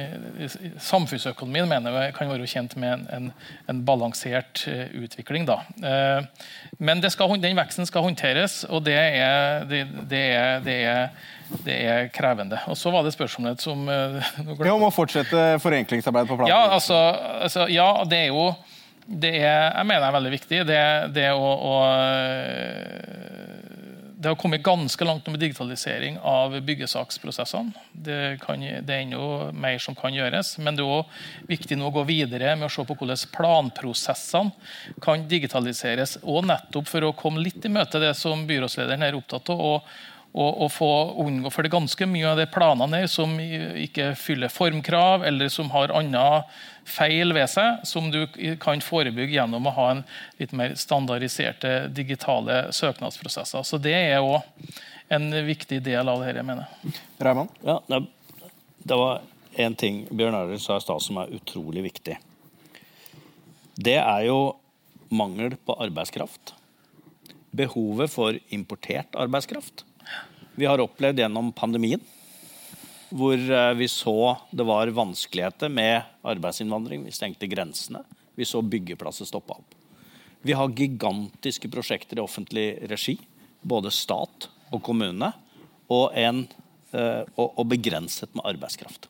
[0.83, 3.29] Samfunnsøkonomien mener jeg kan være tjent med en, en,
[3.73, 5.47] en balansert eh, utvikling.
[5.49, 5.61] Da.
[5.81, 6.49] Eh,
[6.79, 11.31] men det skal, den veksten skal håndteres, og det er, det, det er, det er,
[11.65, 12.61] det er krevende.
[12.69, 14.21] Og Så var det spørsmålet som eh,
[14.63, 16.53] Ja, om å fortsette forenklingsarbeidet på planen.
[16.53, 16.99] ja, altså,
[17.49, 18.53] altså, ja, det er jo
[19.03, 20.59] det er, Jeg mener det er veldig viktig.
[20.69, 20.83] Det,
[21.17, 21.73] det å, å
[24.23, 27.73] det har kommet ganske langt med digitalisering av byggesaksprosessene.
[27.93, 31.89] Det, kan, det er ennå mer som kan gjøres, men det er også viktig nå
[31.91, 36.21] å gå videre med å se på hvordan planprosessene kan digitaliseres.
[36.23, 39.67] Og nettopp for å komme litt i møte det som byrådslederen er opptatt av.
[39.73, 39.93] og
[40.33, 40.87] og, få
[41.21, 45.51] unngå, for det er ganske mye av de planene her som ikke fyller formkrav, eller
[45.53, 46.23] som har andre
[46.89, 48.25] feil ved seg, som du
[48.61, 50.03] kan forebygge gjennom å ha en
[50.41, 53.63] litt mer standardiserte digitale søknadsprosesser.
[53.67, 54.43] Så det er òg
[55.13, 56.99] en viktig del av det her, jeg mener.
[57.23, 57.53] Raymond?
[57.67, 58.03] Ja, det,
[58.89, 59.23] det var
[59.63, 62.17] en ting Bjørn Arild sa i stad som er utrolig viktig.
[63.77, 64.55] Det er jo
[65.13, 66.55] mangel på arbeidskraft.
[67.53, 69.85] Behovet for importert arbeidskraft.
[70.57, 72.01] Vi har opplevd gjennom pandemien
[73.13, 74.17] hvor eh, vi så
[74.51, 77.05] det var vanskeligheter med arbeidsinnvandring.
[77.05, 78.03] Vi stengte grensene.
[78.35, 79.75] Vi så byggeplasser stoppe opp.
[80.43, 83.19] Vi har gigantiske prosjekter i offentlig regi,
[83.63, 85.29] både stat og kommune,
[85.93, 86.47] og, en,
[86.97, 89.07] eh, og, begrenset med arbeidskraft.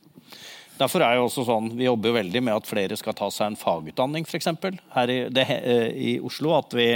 [0.77, 3.53] Derfor er jo også sånn, Vi jobber jo veldig med at flere skal ta seg
[3.53, 4.51] en fagutdanning, f.eks.
[4.97, 6.57] her i, det, eh, i Oslo.
[6.59, 6.89] At vi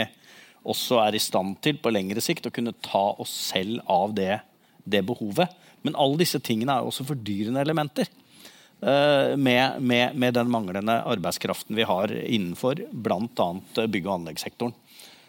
[0.67, 4.41] også er i stand til på lengre sikt å kunne ta oss selv av det,
[4.85, 5.49] det behovet.
[5.87, 11.77] Men alle disse tingene er også fordyrende elementer eh, med, med, med den manglende arbeidskraften
[11.79, 13.49] vi har innenfor bl.a.
[13.87, 14.75] bygg- og anleggssektoren.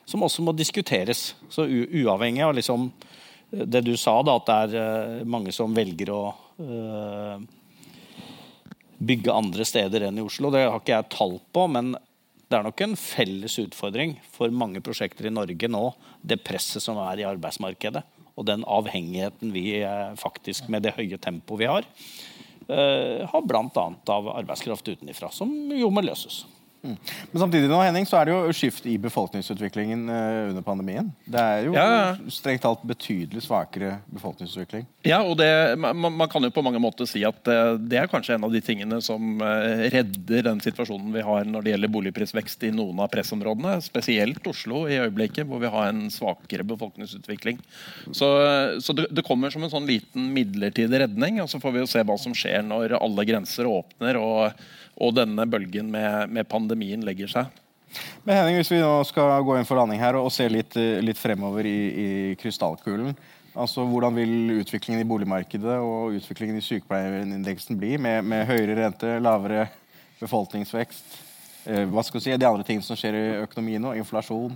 [0.07, 1.33] Som også må diskuteres.
[1.51, 2.89] Så uavhengig av liksom
[3.51, 6.23] eh, det du sa, da, at det er eh, mange som velger å
[6.63, 7.47] eh,
[8.97, 10.51] bygge andre steder enn i Oslo.
[10.53, 11.95] Det har ikke jeg tall på, men
[12.47, 15.83] det er nok en felles utfordring for mange prosjekter i Norge nå,
[16.23, 18.03] det presset som er i arbeidsmarkedet,
[18.37, 21.87] og den avhengigheten vi eh, faktisk, med det høye tempoet vi har,
[22.69, 23.87] eh, har bl.a.
[24.13, 26.43] av arbeidskraft utenfra, som jo må løses.
[27.31, 31.09] Men samtidig nå, Henning, så er det jo skift i befolkningsutviklingen eh, under pandemien.
[31.25, 32.31] Det er jo Ja, ja.
[32.33, 34.85] strengt talt betydelig svakere befolkningsutvikling.
[35.07, 38.09] Ja, og det, man, man kan jo på mange måter si at eh, det er
[38.11, 41.93] kanskje en av de tingene som eh, redder den situasjonen vi har når det gjelder
[41.97, 43.77] boligprisvekst i noen av pressområdene.
[43.85, 47.61] Spesielt Oslo i øyeblikket, hvor vi har en svakere befolkningsutvikling.
[48.11, 48.31] Så,
[48.83, 51.89] så det, det kommer som en sånn liten midlertidig redning, og så får vi jo
[51.91, 54.67] se hva som skjer når alle grenser åpner og,
[54.97, 57.63] og denne bølgen med, med pandemien legger seg.
[58.25, 61.19] Men Henning, hvis vi nå skal gå inn for landing her og, se litt, litt
[61.19, 62.07] fremover i, i
[62.39, 63.15] krystallkulen.
[63.57, 69.15] Altså, Hvordan vil utviklingen i boligmarkedet og utviklingen i sykepleierindeksen bli med, med høyere rente,
[69.23, 69.69] lavere
[70.19, 71.15] befolkningsvekst?
[71.67, 73.95] Eh, hva skal vi si, De andre tingene som skjer i økonomien nå?
[73.97, 74.53] Inflasjon?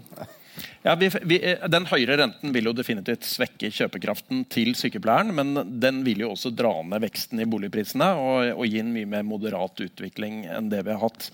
[0.84, 1.38] Ja, vi, vi,
[1.70, 6.52] Den høyere renten vil jo definitivt svekke kjøpekraften til sykepleieren, men den vil jo også
[6.58, 10.82] dra ned veksten i boligprisene og, og gi en mye mer moderat utvikling enn det
[10.88, 11.30] vi har hatt.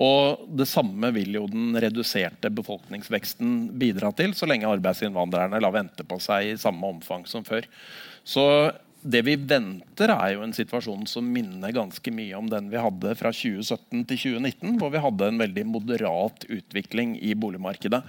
[0.00, 6.06] Og Det samme vil jo den reduserte befolkningsveksten bidra til, så lenge arbeidsinnvandrerne lar vente
[6.06, 7.66] på seg i samme omfang som før.
[8.22, 8.46] Så
[9.02, 13.16] det vi venter, er jo en situasjon som minner ganske mye om den vi hadde
[13.18, 18.04] fra 2017 til 2019, hvor vi hadde en veldig moderat utvikling i boligmarkedet.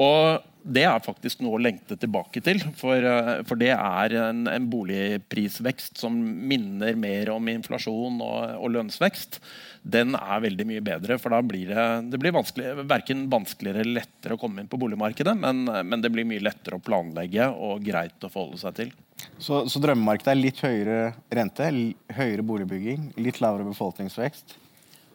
[0.00, 2.62] Og det er faktisk noe å lengte tilbake til.
[2.78, 8.72] For, eh, for det er en, en boligprisvekst som minner mer om inflasjon og, og
[8.72, 9.38] lønnsvekst.
[9.84, 11.84] Den er veldig mye bedre, for da blir det,
[12.14, 16.08] det blir vanskelig, verken vanskeligere eller lettere å komme inn på boligmarkedet, men, men det
[16.14, 18.94] blir mye lettere å planlegge og greit å forholde seg til.
[19.36, 21.00] Så, så drømmemarkedet er litt høyere
[21.36, 21.68] rente,
[22.16, 24.56] høyere boligbygging, litt lavere befolkningsvekst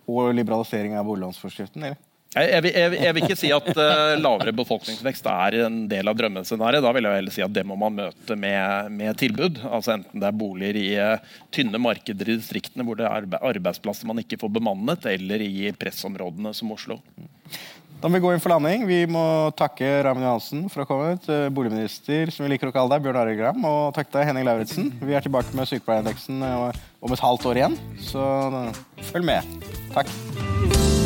[0.10, 1.90] og liberalisering av boliglånsforskriften?
[1.90, 2.09] eller?
[2.30, 6.18] Jeg, jeg, jeg, jeg vil ikke si at uh, lavere befolkningsvekst er en del av
[6.20, 6.86] drømmescenarioet.
[6.86, 9.58] Da vil jeg heller si at det må man møte med, med tilbud.
[9.66, 13.42] Altså Enten det er boliger i uh, tynne markeder i distriktene hvor det er arbe
[13.50, 17.00] arbeidsplasser man ikke får bemannet, eller i pressområdene som Oslo.
[18.00, 18.86] Da må vi gå inn for landing.
[18.88, 19.24] Vi må
[19.60, 21.26] takke Raymond Johansen for å komme kommet.
[21.34, 23.66] eh, Boligminister, som vi liker å kalle deg, Bjørn Arild Gram.
[23.68, 24.94] Og takk deg, Henning Lauritzen.
[25.02, 28.24] Vi er tilbake med sykepleierindeksen om et halvt år igjen, så
[29.10, 29.60] følg med.
[29.98, 30.99] Takk.